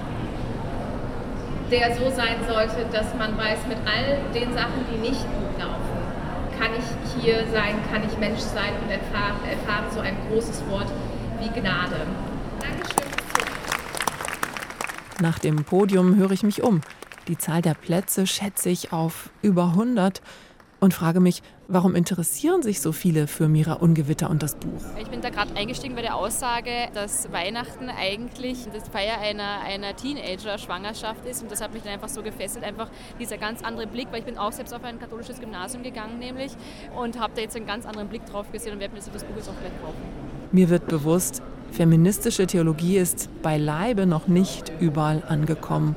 der 1.69 1.93
so 1.93 2.09
sein 2.09 2.39
sollte, 2.47 2.87
dass 2.89 3.13
man 3.19 3.37
weiß, 3.37 3.67
mit 3.67 3.79
all 3.83 4.23
den 4.31 4.53
Sachen, 4.53 4.87
die 4.87 5.11
nicht 5.11 5.19
gut 5.27 5.59
laufen, 5.59 5.99
kann 6.57 6.71
ich 6.71 7.21
hier 7.21 7.43
sein, 7.51 7.75
kann 7.91 8.01
ich 8.07 8.17
Mensch 8.17 8.39
sein 8.39 8.71
und 8.81 8.89
erfahre, 8.89 9.43
erfahre 9.43 9.91
so 9.91 9.99
ein 9.99 10.15
großes 10.31 10.63
Wort 10.69 10.87
wie 11.41 11.49
Gnade. 11.49 12.07
Nach 15.19 15.39
dem 15.39 15.63
Podium 15.63 16.15
höre 16.15 16.29
ich 16.31 16.43
mich 16.43 16.61
um. 16.61 16.81
Die 17.27 17.39
Zahl 17.39 17.63
der 17.63 17.73
Plätze 17.73 18.27
schätze 18.27 18.69
ich 18.69 18.93
auf 18.93 19.31
über 19.41 19.69
100 19.69 20.21
und 20.79 20.93
frage 20.93 21.19
mich, 21.19 21.41
warum 21.67 21.95
interessieren 21.95 22.61
sich 22.61 22.81
so 22.81 22.91
viele 22.91 23.25
für 23.25 23.47
Mira 23.47 23.73
Ungewitter 23.73 24.29
und 24.29 24.43
das 24.43 24.53
Buch? 24.53 24.79
Ich 25.01 25.07
bin 25.07 25.21
da 25.21 25.31
gerade 25.31 25.55
eingestiegen 25.55 25.95
bei 25.95 26.03
der 26.03 26.15
Aussage, 26.15 26.69
dass 26.93 27.31
Weihnachten 27.31 27.89
eigentlich 27.89 28.67
das 28.71 28.89
Feier 28.89 29.19
einer, 29.19 29.61
einer 29.61 29.95
Teenager-Schwangerschaft 29.95 31.25
ist 31.25 31.41
und 31.41 31.51
das 31.51 31.61
hat 31.61 31.73
mich 31.73 31.81
dann 31.81 31.93
einfach 31.93 32.09
so 32.09 32.21
gefesselt, 32.21 32.63
einfach 32.63 32.91
dieser 33.19 33.39
ganz 33.39 33.63
andere 33.63 33.87
Blick, 33.87 34.09
weil 34.11 34.19
ich 34.19 34.25
bin 34.25 34.37
auch 34.37 34.51
selbst 34.51 34.71
auf 34.71 34.83
ein 34.83 34.99
katholisches 34.99 35.39
Gymnasium 35.39 35.81
gegangen 35.81 36.19
nämlich 36.19 36.51
und 36.95 37.19
habe 37.19 37.33
da 37.35 37.41
jetzt 37.41 37.55
einen 37.55 37.65
ganz 37.65 37.87
anderen 37.87 38.07
Blick 38.07 38.23
drauf 38.27 38.51
gesehen 38.51 38.73
und 38.73 38.79
werde 38.79 38.93
mir 38.93 38.99
das 38.99 39.09
Buch 39.09 39.35
jetzt 39.35 39.49
auch 39.49 39.59
gleich 39.59 39.73
kaufen. 39.81 39.97
Mir 40.51 40.69
wird 40.69 40.87
bewusst, 40.87 41.41
Feministische 41.71 42.47
Theologie 42.47 42.97
ist 42.97 43.29
beileibe 43.41 44.05
noch 44.05 44.27
nicht 44.27 44.71
überall 44.79 45.23
angekommen. 45.27 45.95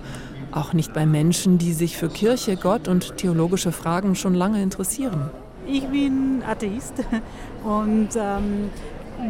Auch 0.53 0.73
nicht 0.73 0.93
bei 0.93 1.07
Menschen, 1.07 1.59
die 1.59 1.73
sich 1.73 1.97
für 1.97 2.09
Kirche, 2.09 2.57
Gott 2.57 2.89
und 2.89 3.17
theologische 3.17 3.73
Fragen 3.73 4.15
schon 4.15 4.35
lange 4.35 4.63
interessieren. 4.63 5.31
Ich 5.67 5.87
bin 5.87 6.43
Atheist 6.47 6.95
und 7.65 8.09
ähm, 8.17 8.71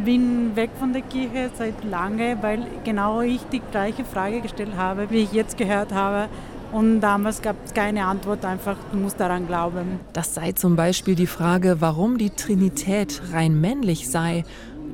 bin 0.04 0.56
weg 0.56 0.70
von 0.78 0.92
der 0.92 1.02
Kirche 1.02 1.50
seit 1.58 1.84
lange, 1.84 2.38
weil 2.40 2.66
genau 2.84 3.20
ich 3.20 3.40
die 3.52 3.60
gleiche 3.70 4.04
Frage 4.04 4.40
gestellt 4.40 4.76
habe, 4.76 5.10
wie 5.10 5.18
ich 5.18 5.32
jetzt 5.32 5.58
gehört 5.58 5.92
habe. 5.92 6.28
Und 6.72 7.00
damals 7.00 7.42
gab 7.42 7.56
es 7.64 7.74
keine 7.74 8.04
Antwort, 8.06 8.44
einfach 8.44 8.76
du 8.92 8.98
musst 8.98 9.18
daran 9.18 9.48
glauben. 9.48 9.98
Das 10.12 10.34
sei 10.34 10.52
zum 10.52 10.76
Beispiel 10.76 11.16
die 11.16 11.26
Frage, 11.26 11.80
warum 11.80 12.16
die 12.16 12.30
Trinität 12.30 13.20
rein 13.32 13.60
männlich 13.60 14.08
sei 14.08 14.44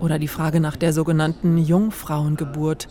oder 0.00 0.18
die 0.18 0.28
Frage 0.28 0.60
nach 0.60 0.76
der 0.76 0.92
sogenannten 0.92 1.58
Jungfrauengeburt. 1.58 2.88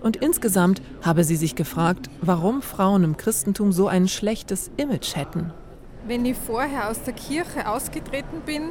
Und 0.00 0.16
insgesamt 0.16 0.82
habe 1.02 1.24
sie 1.24 1.36
sich 1.36 1.54
gefragt, 1.54 2.10
warum 2.20 2.62
Frauen 2.62 3.04
im 3.04 3.16
Christentum 3.16 3.72
so 3.72 3.88
ein 3.88 4.08
schlechtes 4.08 4.70
Image 4.76 5.16
hätten. 5.16 5.52
Wenn 6.06 6.26
ich 6.26 6.36
vorher 6.36 6.90
aus 6.90 7.02
der 7.02 7.14
Kirche 7.14 7.66
ausgetreten 7.66 8.42
bin, 8.44 8.70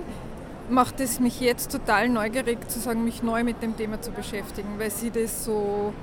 macht 0.69 0.99
es 0.99 1.19
mich 1.19 1.41
jetzt 1.41 1.71
total 1.71 2.09
neugierig 2.09 2.69
zu 2.69 2.79
sagen, 2.79 3.03
mich 3.03 3.23
neu 3.23 3.43
mit 3.43 3.61
dem 3.61 3.75
Thema 3.75 4.01
zu 4.01 4.11
beschäftigen, 4.11 4.69
weil 4.77 4.91
sie 4.91 5.09
das 5.09 5.43
so 5.43 5.93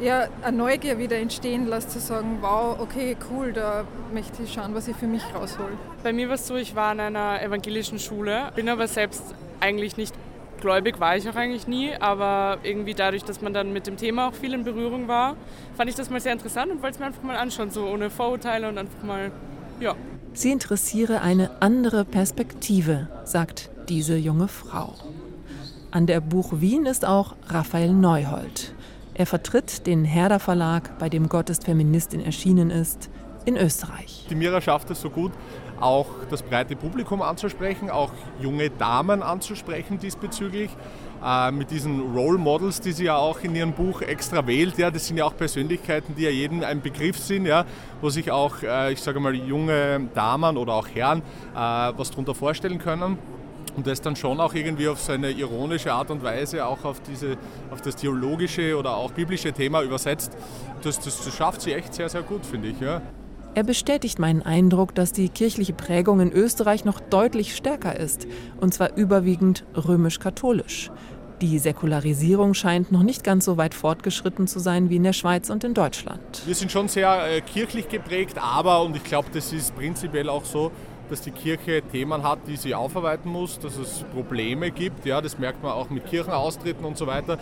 ja, 0.00 0.26
eine 0.42 0.56
Neugier 0.56 0.98
wieder 0.98 1.16
entstehen 1.16 1.66
lässt, 1.68 1.90
zu 1.90 2.00
sagen, 2.00 2.38
wow, 2.40 2.78
okay, 2.80 3.16
cool, 3.30 3.52
da 3.52 3.84
möchte 4.12 4.42
ich 4.42 4.52
schauen, 4.52 4.74
was 4.74 4.88
ich 4.88 4.96
für 4.96 5.06
mich 5.06 5.22
raushol. 5.34 5.70
Bei 6.02 6.12
mir 6.12 6.28
war 6.28 6.34
es 6.34 6.46
so, 6.46 6.56
ich 6.56 6.74
war 6.74 6.92
in 6.92 7.00
einer 7.00 7.40
evangelischen 7.40 7.98
Schule, 7.98 8.50
bin 8.54 8.68
aber 8.68 8.88
selbst 8.88 9.22
eigentlich 9.60 9.96
nicht 9.96 10.14
gläubig 10.62 10.98
war 11.00 11.16
ich 11.16 11.28
auch 11.28 11.34
eigentlich 11.34 11.66
nie, 11.66 11.92
aber 11.94 12.58
irgendwie 12.62 12.94
dadurch, 12.94 13.24
dass 13.24 13.42
man 13.42 13.52
dann 13.52 13.74
mit 13.74 13.86
dem 13.86 13.98
Thema 13.98 14.28
auch 14.28 14.34
viel 14.34 14.54
in 14.54 14.64
Berührung 14.64 15.08
war, 15.08 15.36
fand 15.76 15.90
ich 15.90 15.96
das 15.96 16.08
mal 16.08 16.20
sehr 16.20 16.32
interessant 16.32 16.72
und 16.72 16.82
wollte 16.82 16.94
es 16.94 17.00
mir 17.00 17.06
einfach 17.06 17.22
mal 17.22 17.36
anschauen, 17.36 17.70
so 17.70 17.86
ohne 17.86 18.08
Vorurteile 18.08 18.68
und 18.68 18.78
einfach 18.78 19.02
mal, 19.02 19.30
ja. 19.80 19.94
Sie 20.32 20.50
interessiere 20.50 21.20
eine 21.20 21.60
andere 21.60 22.06
Perspektive, 22.06 23.08
sagt 23.24 23.70
diese 23.90 24.16
junge 24.16 24.48
Frau. 24.48 24.94
An 25.90 26.06
der 26.06 26.22
Buch 26.22 26.52
Wien 26.60 26.86
ist 26.86 27.04
auch 27.04 27.34
Raphael 27.48 27.92
Neuhold. 27.92 28.74
Er 29.14 29.26
vertritt 29.26 29.86
den 29.86 30.06
Herder 30.06 30.38
Verlag, 30.38 30.98
bei 30.98 31.10
dem 31.10 31.28
Gott 31.28 31.50
ist 31.50 31.64
Feministin 31.64 32.24
erschienen 32.24 32.70
ist, 32.70 33.10
in 33.44 33.56
Österreich. 33.56 34.26
Die 34.30 34.34
Mira 34.34 34.60
schafft 34.60 34.90
es 34.90 35.00
so 35.00 35.10
gut, 35.10 35.32
auch 35.80 36.06
das 36.30 36.42
breite 36.42 36.76
Publikum 36.76 37.22
anzusprechen, 37.22 37.90
auch 37.90 38.10
junge 38.40 38.70
Damen 38.70 39.22
anzusprechen 39.22 39.98
diesbezüglich. 39.98 40.70
Äh, 41.24 41.52
mit 41.52 41.70
diesen 41.70 42.16
Role 42.16 42.36
Models, 42.36 42.80
die 42.80 42.90
sie 42.90 43.04
ja 43.04 43.16
auch 43.16 43.40
in 43.42 43.54
ihrem 43.54 43.72
Buch 43.72 44.02
extra 44.02 44.44
wählt. 44.44 44.76
Ja, 44.76 44.90
das 44.90 45.06
sind 45.06 45.18
ja 45.18 45.24
auch 45.24 45.36
Persönlichkeiten, 45.36 46.16
die 46.16 46.22
ja 46.22 46.30
jedem 46.30 46.64
ein 46.64 46.80
Begriff 46.80 47.16
sind, 47.16 47.46
ja, 47.46 47.64
wo 48.00 48.10
sich 48.10 48.32
auch, 48.32 48.60
äh, 48.62 48.92
ich 48.92 49.00
sage 49.00 49.20
mal, 49.20 49.32
junge 49.34 50.08
Damen 50.14 50.56
oder 50.56 50.74
auch 50.74 50.88
Herren 50.88 51.20
äh, 51.20 51.54
was 51.54 52.10
darunter 52.10 52.34
vorstellen 52.34 52.80
können 52.80 53.18
und 53.76 53.86
das 53.86 54.00
dann 54.00 54.16
schon 54.16 54.40
auch 54.40 54.54
irgendwie 54.54 54.88
auf 54.88 55.00
seine 55.00 55.30
ironische 55.30 55.92
Art 55.92 56.10
und 56.10 56.24
Weise 56.24 56.66
auch 56.66 56.84
auf, 56.84 57.00
diese, 57.00 57.36
auf 57.70 57.80
das 57.80 57.94
theologische 57.94 58.76
oder 58.76 58.96
auch 58.96 59.12
biblische 59.12 59.52
Thema 59.52 59.82
übersetzt. 59.82 60.36
Das, 60.82 60.98
das, 60.98 61.24
das 61.24 61.34
schafft 61.34 61.62
sie 61.62 61.72
echt 61.72 61.94
sehr, 61.94 62.08
sehr 62.08 62.22
gut, 62.22 62.44
finde 62.44 62.68
ich. 62.68 62.80
Ja. 62.80 63.00
Er 63.54 63.64
bestätigt 63.64 64.18
meinen 64.18 64.40
Eindruck, 64.40 64.94
dass 64.94 65.12
die 65.12 65.28
kirchliche 65.28 65.74
Prägung 65.74 66.20
in 66.20 66.32
Österreich 66.32 66.86
noch 66.86 67.00
deutlich 67.00 67.54
stärker 67.54 67.94
ist, 67.94 68.26
und 68.58 68.72
zwar 68.72 68.96
überwiegend 68.96 69.64
römisch-katholisch. 69.76 70.90
Die 71.42 71.58
Säkularisierung 71.58 72.54
scheint 72.54 72.90
noch 72.92 73.02
nicht 73.02 73.24
ganz 73.24 73.44
so 73.44 73.58
weit 73.58 73.74
fortgeschritten 73.74 74.46
zu 74.46 74.58
sein 74.58 74.88
wie 74.88 74.96
in 74.96 75.02
der 75.02 75.12
Schweiz 75.12 75.50
und 75.50 75.64
in 75.64 75.74
Deutschland. 75.74 76.20
Wir 76.46 76.54
sind 76.54 76.72
schon 76.72 76.88
sehr 76.88 77.30
äh, 77.30 77.42
kirchlich 77.42 77.90
geprägt, 77.90 78.38
aber, 78.40 78.80
und 78.82 78.96
ich 78.96 79.04
glaube, 79.04 79.28
das 79.34 79.52
ist 79.52 79.76
prinzipiell 79.76 80.30
auch 80.30 80.46
so, 80.46 80.70
dass 81.10 81.20
die 81.20 81.32
Kirche 81.32 81.82
Themen 81.82 82.22
hat, 82.22 82.38
die 82.46 82.56
sie 82.56 82.74
aufarbeiten 82.74 83.28
muss, 83.28 83.58
dass 83.58 83.76
es 83.76 84.02
Probleme 84.14 84.70
gibt. 84.70 85.04
Ja, 85.04 85.20
das 85.20 85.38
merkt 85.38 85.62
man 85.62 85.72
auch 85.72 85.90
mit 85.90 86.06
Kirchenaustritten 86.06 86.86
und 86.86 86.96
so 86.96 87.06
weiter. 87.06 87.36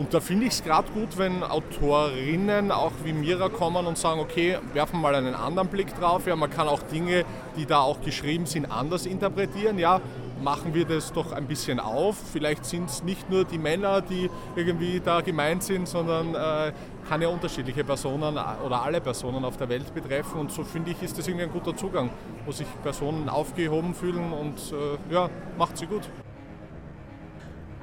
Und 0.00 0.14
da 0.14 0.20
finde 0.20 0.46
ich 0.46 0.52
es 0.52 0.64
gerade 0.64 0.90
gut, 0.92 1.18
wenn 1.18 1.42
Autorinnen 1.42 2.72
auch 2.72 2.92
wie 3.04 3.12
Mira 3.12 3.50
kommen 3.50 3.86
und 3.86 3.98
sagen, 3.98 4.18
okay, 4.18 4.56
werfen 4.72 4.98
mal 4.98 5.14
einen 5.14 5.34
anderen 5.34 5.68
Blick 5.68 5.94
drauf. 5.94 6.26
Ja, 6.26 6.36
man 6.36 6.48
kann 6.48 6.68
auch 6.68 6.80
Dinge, 6.84 7.26
die 7.58 7.66
da 7.66 7.80
auch 7.80 8.00
geschrieben 8.00 8.46
sind, 8.46 8.64
anders 8.64 9.04
interpretieren. 9.04 9.78
Ja, 9.78 10.00
machen 10.42 10.72
wir 10.72 10.86
das 10.86 11.12
doch 11.12 11.32
ein 11.32 11.46
bisschen 11.46 11.78
auf. 11.78 12.16
Vielleicht 12.32 12.64
sind 12.64 12.88
es 12.88 13.02
nicht 13.02 13.28
nur 13.28 13.44
die 13.44 13.58
Männer, 13.58 14.00
die 14.00 14.30
irgendwie 14.56 15.00
da 15.00 15.20
gemeint 15.20 15.64
sind, 15.64 15.86
sondern 15.86 16.34
äh, 16.34 16.72
kann 17.06 17.20
ja 17.20 17.28
unterschiedliche 17.28 17.84
Personen 17.84 18.38
oder 18.64 18.82
alle 18.82 19.02
Personen 19.02 19.44
auf 19.44 19.58
der 19.58 19.68
Welt 19.68 19.92
betreffen. 19.92 20.40
Und 20.40 20.50
so 20.50 20.64
finde 20.64 20.92
ich, 20.92 21.02
ist 21.02 21.18
das 21.18 21.28
irgendwie 21.28 21.44
ein 21.44 21.52
guter 21.52 21.76
Zugang, 21.76 22.08
wo 22.46 22.52
sich 22.52 22.66
Personen 22.82 23.28
aufgehoben 23.28 23.94
fühlen 23.94 24.32
und 24.32 24.56
äh, 24.72 25.12
ja, 25.12 25.28
macht 25.58 25.76
sie 25.76 25.84
gut. 25.84 26.08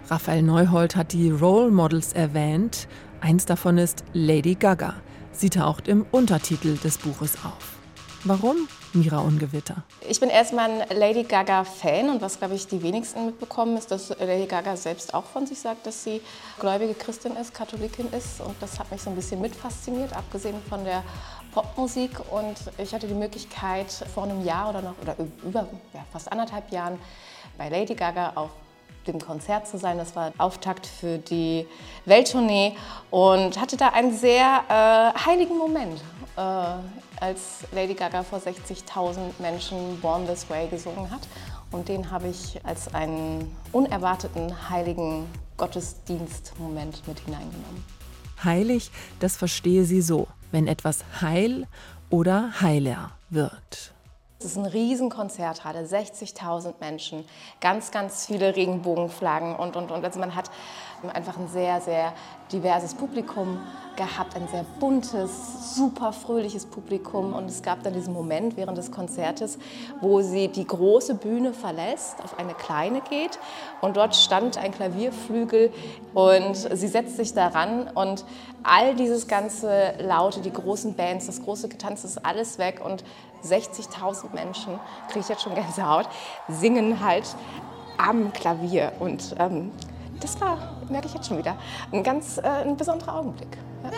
Raphael 0.10 0.42
Neuhold 0.42 0.96
hat 0.96 1.12
die 1.12 1.30
Role 1.30 1.70
Models 1.70 2.14
erwähnt. 2.14 2.88
Eins 3.20 3.46
davon 3.46 3.78
ist 3.78 4.06
Lady 4.14 4.56
Gaga. 4.56 4.94
Sie 5.34 5.50
taucht 5.50 5.90
im 5.90 6.06
Untertitel 6.12 6.78
des 6.78 6.98
Buches 6.98 7.34
auf. 7.44 7.76
Warum 8.24 8.70
Mira 8.94 9.20
Ungewitter? 9.20 9.84
Ich 10.08 10.22
bin 10.22 10.30
erstmal 10.30 10.70
ein 10.70 10.98
Lady 10.98 11.24
Gaga-Fan 11.24 12.10
und 12.10 12.22
was, 12.22 12.40
glaube 12.40 12.56
ich, 12.56 12.68
die 12.68 12.82
wenigsten 12.82 13.26
mitbekommen, 13.26 13.76
ist, 13.76 13.92
dass 13.92 14.10
Lady 14.18 14.46
Gaga 14.46 14.78
selbst 14.78 15.14
auch 15.14 15.26
von 15.26 15.46
sich 15.46 15.60
sagt, 15.60 15.86
dass 15.86 16.06
sie 16.06 16.22
gläubige 16.58 16.94
Christin 16.94 17.36
ist, 17.36 17.54
Katholikin 17.54 18.08
ist. 18.14 18.40
Und 18.40 18.56
das 18.62 18.80
hat 18.80 18.90
mich 18.90 19.02
so 19.02 19.10
ein 19.10 19.16
bisschen 19.18 19.42
mit 19.42 19.54
fasziniert, 19.56 20.16
abgesehen 20.16 20.56
von 20.70 20.86
der 20.86 21.04
Popmusik. 21.52 22.12
Und 22.32 22.56
ich 22.78 22.94
hatte 22.94 23.08
die 23.08 23.14
Möglichkeit, 23.14 23.92
vor 24.14 24.24
einem 24.24 24.46
Jahr 24.46 24.70
oder 24.70 24.82
noch 24.82 24.96
oder 25.02 25.18
über 25.46 25.68
ja, 25.94 26.06
fast 26.14 26.32
anderthalb 26.32 26.72
Jahren 26.72 26.98
bei 27.58 27.68
Lady 27.68 27.94
Gaga 27.94 28.32
auf 28.36 28.52
dem 29.08 29.20
Konzert 29.20 29.68
zu 29.68 29.78
sein. 29.78 29.98
Das 29.98 30.16
war 30.16 30.32
Auftakt 30.38 30.86
für 30.86 31.18
die 31.18 31.68
Welttournee 32.06 32.76
und 33.10 33.60
hatte 33.60 33.78
da 33.78 33.90
einen 33.90 34.16
sehr 34.16 34.64
äh, 34.70 35.20
heiligen 35.26 35.58
Moment, 35.58 36.02
äh, 36.36 36.42
als 37.20 37.66
Lady 37.72 37.94
Gaga 37.94 38.24
vor 38.24 38.40
60.000 38.40 39.18
Menschen 39.40 40.00
Born 40.02 40.28
This 40.28 40.50
Way 40.50 40.68
gesungen 40.68 41.10
hat. 41.10 41.22
Und 41.72 41.90
den 41.90 42.12
habe 42.12 42.28
ich 42.28 42.60
als 42.64 42.94
einen 42.94 43.56
unerwarteten 43.72 44.70
heiligen 44.70 45.26
Gottesdienstmoment 45.58 47.08
mit 47.08 47.20
hineingenommen. 47.20 47.84
Heilig, 48.44 48.92
das 49.20 49.36
verstehe 49.36 49.84
sie 49.84 50.02
so, 50.02 50.28
wenn 50.52 50.68
etwas 50.68 51.04
heil 51.20 51.68
oder 52.10 52.62
heiler 52.62 53.12
wird. 53.30 53.94
Es 54.40 54.46
ist 54.46 54.58
ein 54.58 54.68
Riesenkonzerthalle, 54.68 55.80
60.000 55.80 56.76
Menschen, 56.80 57.26
ganz, 57.60 57.90
ganz 57.90 58.28
viele 58.28 58.56
Regenbogenflaggen 58.56 59.56
und, 59.56 59.76
und, 59.76 59.90
und. 59.90 60.06
Also 60.06 60.20
man 60.20 60.36
hat 60.36 60.52
einfach 61.12 61.40
ein 61.40 61.48
sehr, 61.48 61.82
sehr 61.82 62.14
diverses 62.52 62.94
Publikum 62.94 63.60
gehabt, 63.96 64.36
ein 64.36 64.48
sehr 64.48 64.64
buntes, 64.80 65.76
super 65.76 66.14
fröhliches 66.14 66.68
Publikum. 66.68 67.34
Und 67.34 67.46
es 67.46 67.64
gab 67.64 67.82
dann 67.82 67.94
diesen 67.94 68.14
Moment 68.14 68.58
während 68.58 68.78
des 68.78 68.92
Konzertes, 68.92 69.58
wo 70.02 70.22
sie 70.22 70.50
die 70.50 70.68
große 70.68 71.16
Bühne 71.16 71.52
verlässt, 71.52 72.24
auf 72.24 72.38
eine 72.38 72.54
kleine 72.54 73.02
geht. 73.02 73.40
Und 73.82 73.98
dort 73.98 74.16
stand 74.16 74.60
ein 74.60 74.72
Klavierflügel 74.72 75.72
und 76.14 76.56
sie 76.56 76.88
setzt 76.88 77.18
sich 77.18 77.34
daran 77.34 77.88
und 77.96 78.24
all 78.64 78.96
dieses 78.96 79.28
ganze 79.28 79.94
Laute, 80.00 80.42
die 80.42 80.52
großen 80.52 80.94
Bands, 80.96 81.26
das 81.26 81.42
große 81.42 81.70
Getanz 81.70 82.04
ist 82.04 82.24
alles 82.26 82.58
weg 82.58 82.82
und 82.84 83.04
60.000 83.44 84.34
Menschen, 84.34 84.80
kriege 85.08 85.20
ich 85.20 85.30
jetzt 85.30 85.44
schon 85.44 85.56
Gänsehaut, 85.56 86.08
singen 86.48 87.00
halt 87.00 87.36
am 87.98 88.32
Klavier. 88.34 88.92
Und 89.00 89.36
ähm, 89.40 89.72
das 90.20 90.40
war, 90.42 90.58
merke 90.90 91.08
ich 91.08 91.14
jetzt 91.14 91.28
schon 91.28 91.38
wieder, 91.38 91.58
ein 91.92 92.04
ganz 92.04 92.38
äh, 92.38 92.42
ein 92.42 92.78
besonderer 92.78 93.16
Augenblick. 93.16 93.58
Ja. 93.84 93.90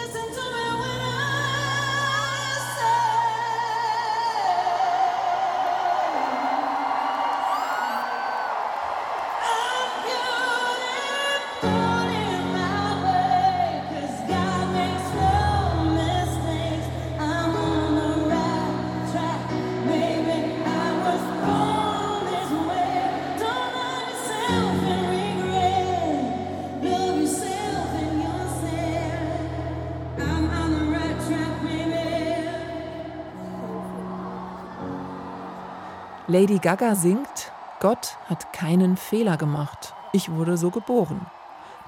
Lady 36.29 36.59
Gaga 36.59 36.93
singt, 36.93 37.51
Gott 37.79 38.15
hat 38.27 38.53
keinen 38.53 38.97
Fehler 38.97 39.35
gemacht. 39.35 39.95
Ich 40.13 40.31
wurde 40.31 40.57
so 40.57 40.69
geboren. 40.69 41.25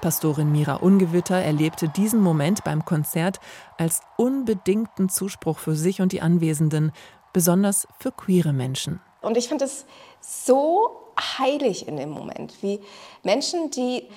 Pastorin 0.00 0.50
Mira 0.50 0.74
Ungewitter 0.74 1.36
erlebte 1.36 1.88
diesen 1.88 2.20
Moment 2.20 2.64
beim 2.64 2.84
Konzert 2.84 3.38
als 3.78 4.00
unbedingten 4.16 5.08
Zuspruch 5.08 5.60
für 5.60 5.76
sich 5.76 6.00
und 6.00 6.10
die 6.10 6.22
Anwesenden, 6.22 6.90
besonders 7.32 7.86
für 8.00 8.10
queere 8.10 8.52
Menschen. 8.52 9.00
Und 9.20 9.36
ich 9.36 9.46
finde 9.46 9.64
es 9.64 9.86
so 10.20 10.90
heilig 11.38 11.86
in 11.86 11.96
dem 11.96 12.10
Moment, 12.10 12.64
wie 12.64 12.80
Menschen, 13.22 13.70
die, 13.70 14.08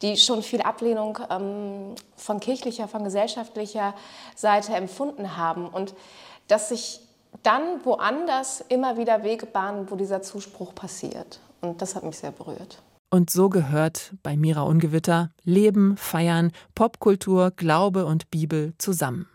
die 0.00 0.16
schon 0.16 0.44
viel 0.44 0.62
Ablehnung 0.62 1.18
ähm, 1.28 1.96
von 2.14 2.38
kirchlicher, 2.38 2.86
von 2.86 3.02
gesellschaftlicher 3.02 3.94
Seite 4.36 4.76
empfunden 4.76 5.36
haben 5.36 5.66
und 5.66 5.92
dass 6.46 6.68
sich 6.68 7.00
dann 7.42 7.84
woanders 7.84 8.64
immer 8.68 8.96
wieder 8.96 9.22
Wege 9.24 9.46
bahnen, 9.46 9.90
wo 9.90 9.96
dieser 9.96 10.22
Zuspruch 10.22 10.74
passiert. 10.74 11.40
Und 11.60 11.82
das 11.82 11.94
hat 11.94 12.04
mich 12.04 12.18
sehr 12.18 12.32
berührt. 12.32 12.82
Und 13.10 13.30
so 13.30 13.50
gehört 13.50 14.14
bei 14.22 14.36
Mira 14.36 14.62
Ungewitter 14.62 15.30
Leben, 15.44 15.96
Feiern, 15.96 16.50
Popkultur, 16.74 17.50
Glaube 17.50 18.06
und 18.06 18.30
Bibel 18.30 18.72
zusammen. 18.78 19.28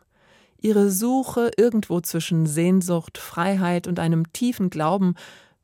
Ihre 0.60 0.89
Suche 0.89 1.52
irgendwo 1.56 2.02
zwischen 2.02 2.48
Sehnsucht, 2.48 3.20
Freiheit 3.20 3.86
und 3.86 4.00
einem 4.00 4.34
tiefen 4.34 4.72
Glauben 4.72 5.13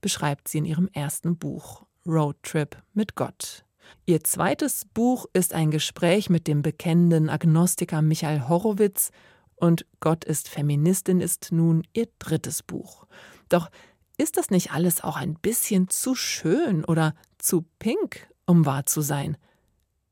beschreibt 0.02 0.48
sie 0.48 0.60
in 0.60 0.66
ihrem 0.66 0.88
ersten 0.94 1.38
Buch 1.38 1.84
Road 2.06 2.36
Trip 2.44 2.78
mit 2.94 3.16
Gott. 3.16 3.66
Ihr 4.06 4.24
zweites 4.24 4.86
Buch 4.94 5.26
ist 5.34 5.54
ein 5.54 5.72
Gespräch 5.72 6.30
mit 6.30 6.48
dem 6.48 6.62
bekennenden 6.62 7.30
Agnostiker 7.30 8.02
Michael 8.02 8.48
Horowitz 8.48 9.12
und 9.56 9.86
Gott 10.00 10.24
ist 10.24 10.50
Feministin 10.50 11.22
ist 11.22 11.52
nun 11.52 11.84
ihr 11.94 12.08
drittes 12.20 12.63
Buch. 12.63 13.06
Doch 13.50 13.70
ist 14.18 14.38
das 14.38 14.50
nicht 14.50 14.72
alles 14.72 15.04
auch 15.04 15.16
ein 15.16 15.36
bisschen 15.36 15.89
zu 15.89 16.16
schön 16.16 16.86
oder 16.86 17.16
zu 17.38 17.66
pink, 17.80 18.28
um 18.46 18.66
wahr 18.66 18.86
zu 18.86 19.02
sein? 19.02 19.38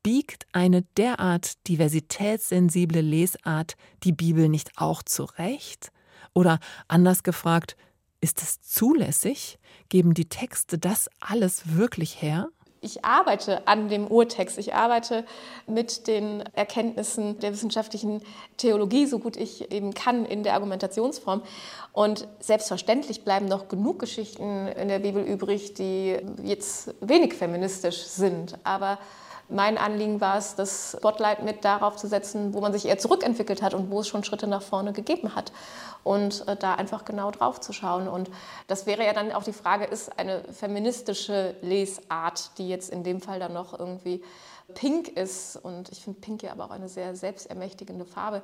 Biegt 0.02 0.46
eine 0.52 0.82
derart 0.96 1.66
diversitätssensible 1.68 3.00
Lesart 3.00 3.76
die 4.02 4.12
Bibel 4.12 4.48
nicht 4.48 4.72
auch 4.76 5.02
zurecht? 5.02 5.92
Oder 6.34 6.58
anders 6.88 7.22
gefragt, 7.22 7.76
ist 8.20 8.42
es 8.42 8.60
zulässig? 8.60 9.58
Geben 9.88 10.14
die 10.14 10.28
Texte 10.28 10.78
das 10.78 11.08
alles 11.20 11.76
wirklich 11.76 12.20
her? 12.20 12.48
Ich 12.82 13.04
arbeite 13.04 13.66
an 13.68 13.88
dem 13.88 14.08
Urtext, 14.08 14.58
ich 14.58 14.74
arbeite 14.74 15.24
mit 15.66 16.08
den 16.08 16.42
Erkenntnissen 16.52 17.38
der 17.38 17.52
wissenschaftlichen 17.52 18.20
Theologie, 18.56 19.06
so 19.06 19.20
gut 19.20 19.36
ich 19.36 19.70
eben 19.72 19.94
kann, 19.94 20.26
in 20.26 20.42
der 20.42 20.54
Argumentationsform. 20.54 21.42
Und 21.92 22.26
selbstverständlich 22.40 23.22
bleiben 23.22 23.46
noch 23.46 23.68
genug 23.68 24.00
Geschichten 24.00 24.66
in 24.66 24.88
der 24.88 24.98
Bibel 24.98 25.22
übrig, 25.22 25.74
die 25.74 26.18
jetzt 26.42 26.92
wenig 27.00 27.34
feministisch 27.34 28.02
sind. 28.02 28.58
Aber 28.64 28.98
mein 29.48 29.78
Anliegen 29.78 30.20
war 30.20 30.38
es, 30.38 30.54
das 30.54 30.96
Spotlight 30.96 31.42
mit 31.42 31.64
darauf 31.64 31.96
zu 31.96 32.08
setzen, 32.08 32.54
wo 32.54 32.60
man 32.60 32.72
sich 32.72 32.86
eher 32.86 32.98
zurückentwickelt 32.98 33.62
hat 33.62 33.74
und 33.74 33.90
wo 33.90 34.00
es 34.00 34.08
schon 34.08 34.24
Schritte 34.24 34.46
nach 34.46 34.62
vorne 34.62 34.92
gegeben 34.92 35.34
hat. 35.34 35.52
Und 36.04 36.46
äh, 36.48 36.56
da 36.56 36.74
einfach 36.74 37.04
genau 37.04 37.30
drauf 37.30 37.60
zu 37.60 37.72
schauen. 37.72 38.08
Und 38.08 38.30
das 38.66 38.86
wäre 38.86 39.04
ja 39.04 39.12
dann 39.12 39.32
auch 39.32 39.44
die 39.44 39.52
Frage, 39.52 39.84
ist 39.84 40.18
eine 40.18 40.42
feministische 40.52 41.54
Lesart, 41.62 42.50
die 42.58 42.68
jetzt 42.68 42.90
in 42.90 43.04
dem 43.04 43.20
Fall 43.20 43.38
dann 43.38 43.52
noch 43.52 43.78
irgendwie 43.78 44.22
pink 44.74 45.08
ist, 45.08 45.56
und 45.56 45.90
ich 45.90 46.02
finde 46.02 46.20
pink 46.20 46.42
ja 46.42 46.52
aber 46.52 46.66
auch 46.66 46.70
eine 46.70 46.88
sehr 46.88 47.14
selbstermächtigende 47.14 48.04
Farbe, 48.04 48.42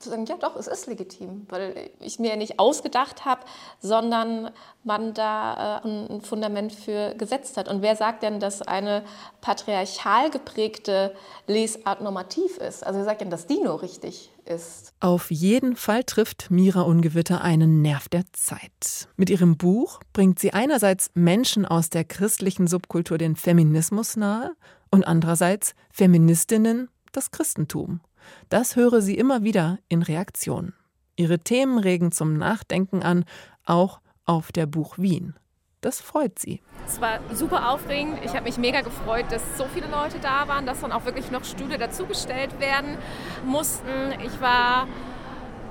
zu 0.00 0.08
sagen, 0.08 0.24
ja 0.26 0.36
doch, 0.36 0.56
es 0.56 0.66
ist 0.66 0.86
legitim, 0.86 1.46
weil 1.50 1.90
ich 2.00 2.18
mir 2.18 2.36
nicht 2.36 2.58
ausgedacht 2.58 3.26
habe, 3.26 3.42
sondern 3.80 4.50
man 4.82 5.12
da 5.12 5.82
äh, 5.84 5.88
ein 5.88 6.22
Fundament 6.22 6.72
für 6.72 7.14
gesetzt 7.14 7.56
hat. 7.58 7.68
Und 7.68 7.82
wer 7.82 7.96
sagt 7.96 8.22
denn, 8.22 8.40
dass 8.40 8.62
eine 8.62 9.04
patriarchal 9.42 10.30
geprägte 10.30 11.14
Lesart 11.46 12.00
normativ 12.00 12.56
ist? 12.56 12.84
Also 12.84 12.98
wer 12.98 13.04
sagt 13.04 13.20
denn, 13.20 13.30
dass 13.30 13.46
die 13.46 13.60
nur 13.60 13.82
richtig 13.82 14.30
ist? 14.46 14.94
Auf 15.00 15.30
jeden 15.30 15.76
Fall 15.76 16.04
trifft 16.04 16.50
Mira 16.50 16.80
Ungewitter 16.82 17.42
einen 17.42 17.82
Nerv 17.82 18.08
der 18.08 18.24
Zeit. 18.32 19.08
Mit 19.16 19.28
ihrem 19.28 19.58
Buch 19.58 20.00
bringt 20.14 20.38
sie 20.38 20.54
einerseits 20.54 21.10
Menschen 21.12 21.66
aus 21.66 21.90
der 21.90 22.04
christlichen 22.04 22.66
Subkultur 22.66 23.18
den 23.18 23.36
Feminismus 23.36 24.16
nahe 24.16 24.56
und 24.90 25.04
andererseits 25.04 25.74
Feministinnen 25.90 26.88
das 27.12 27.30
Christentum. 27.30 28.00
Das 28.48 28.76
höre 28.76 29.00
sie 29.00 29.16
immer 29.16 29.42
wieder 29.42 29.78
in 29.88 30.02
Reaktionen. 30.02 30.74
Ihre 31.16 31.38
Themen 31.38 31.78
regen 31.78 32.12
zum 32.12 32.36
Nachdenken 32.36 33.02
an, 33.02 33.24
auch 33.64 34.00
auf 34.24 34.52
der 34.52 34.66
Buch 34.66 34.98
Wien. 34.98 35.34
Das 35.80 36.00
freut 36.00 36.38
sie. 36.38 36.62
Es 36.86 37.00
war 37.00 37.20
super 37.32 37.70
aufregend. 37.70 38.18
Ich 38.24 38.32
habe 38.32 38.42
mich 38.42 38.58
mega 38.58 38.82
gefreut, 38.82 39.26
dass 39.30 39.42
so 39.56 39.64
viele 39.72 39.86
Leute 39.86 40.18
da 40.20 40.46
waren, 40.46 40.66
dass 40.66 40.80
dann 40.80 40.92
auch 40.92 41.06
wirklich 41.06 41.30
noch 41.30 41.44
Stühle 41.44 41.78
dazugestellt 41.78 42.60
werden 42.60 42.98
mussten. 43.46 44.12
Ich 44.22 44.40
war 44.40 44.86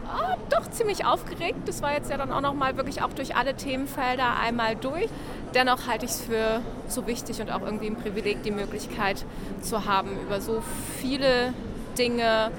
oh, 0.09 0.37
doch 0.49 0.69
ziemlich 0.69 1.05
aufgeregt. 1.05 1.59
Das 1.65 1.81
war 1.81 1.93
jetzt 1.93 2.09
ja 2.09 2.17
dann 2.17 2.31
auch 2.31 2.41
noch 2.41 2.53
mal 2.53 2.77
wirklich 2.77 3.01
auch 3.01 3.13
durch 3.13 3.35
alle 3.35 3.55
Themenfelder 3.55 4.37
einmal 4.37 4.75
durch. 4.75 5.09
Dennoch 5.53 5.87
halte 5.87 6.05
ich 6.05 6.11
es 6.11 6.21
für 6.21 6.61
so 6.87 7.07
wichtig 7.07 7.41
und 7.41 7.51
auch 7.51 7.61
irgendwie 7.61 7.87
ein 7.87 7.95
Privileg, 7.95 8.43
die 8.43 8.51
Möglichkeit 8.51 9.25
zu 9.61 9.85
haben, 9.85 10.19
über 10.21 10.41
so 10.41 10.61
viele 10.99 11.53
Dinge 11.97 12.51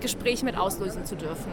Gespräche 0.00 0.44
mit 0.44 0.56
auslösen 0.56 1.06
zu 1.06 1.16
dürfen. 1.16 1.52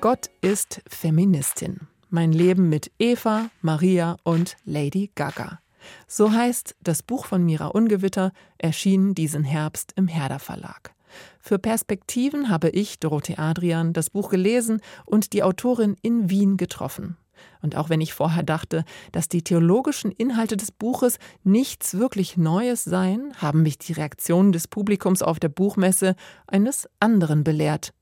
Gott 0.00 0.30
ist 0.40 0.82
Feministin. 0.86 1.88
Mein 2.10 2.32
Leben 2.32 2.68
mit 2.68 2.92
Eva, 2.98 3.50
Maria 3.60 4.16
und 4.22 4.56
Lady 4.64 5.10
Gaga. 5.16 5.58
So 6.06 6.32
heißt 6.32 6.76
das 6.82 7.02
Buch 7.02 7.26
von 7.26 7.44
Mira 7.44 7.66
Ungewitter, 7.66 8.32
erschienen 8.58 9.14
diesen 9.14 9.44
Herbst 9.44 9.92
im 9.96 10.08
Herder 10.08 10.38
Verlag. 10.38 10.94
Für 11.40 11.58
Perspektiven 11.58 12.48
habe 12.48 12.68
ich, 12.68 12.98
Dorothee 12.98 13.36
Adrian, 13.36 13.92
das 13.92 14.10
Buch 14.10 14.30
gelesen 14.30 14.80
und 15.04 15.32
die 15.32 15.42
Autorin 15.42 15.96
in 16.02 16.28
Wien 16.30 16.56
getroffen. 16.56 17.16
Und 17.62 17.76
auch 17.76 17.88
wenn 17.90 18.00
ich 18.00 18.14
vorher 18.14 18.42
dachte, 18.42 18.84
dass 19.12 19.28
die 19.28 19.42
theologischen 19.42 20.10
Inhalte 20.10 20.56
des 20.56 20.72
Buches 20.72 21.18
nichts 21.44 21.94
wirklich 21.94 22.36
Neues 22.36 22.84
seien, 22.84 23.32
haben 23.36 23.62
mich 23.62 23.78
die 23.78 23.92
Reaktionen 23.92 24.52
des 24.52 24.68
Publikums 24.68 25.22
auf 25.22 25.38
der 25.38 25.48
Buchmesse 25.48 26.14
eines 26.46 26.88
anderen 27.00 27.44
belehrt. 27.44 27.92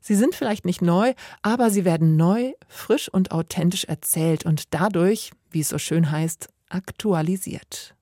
Sie 0.00 0.14
sind 0.14 0.34
vielleicht 0.34 0.64
nicht 0.64 0.82
neu, 0.82 1.14
aber 1.40 1.70
sie 1.70 1.84
werden 1.84 2.16
neu, 2.16 2.52
frisch 2.68 3.08
und 3.08 3.30
authentisch 3.30 3.84
erzählt 3.84 4.44
und 4.44 4.74
dadurch, 4.74 5.30
wie 5.50 5.60
es 5.60 5.68
so 5.68 5.78
schön 5.78 6.10
heißt, 6.10 6.48
aktualisiert. 6.72 7.94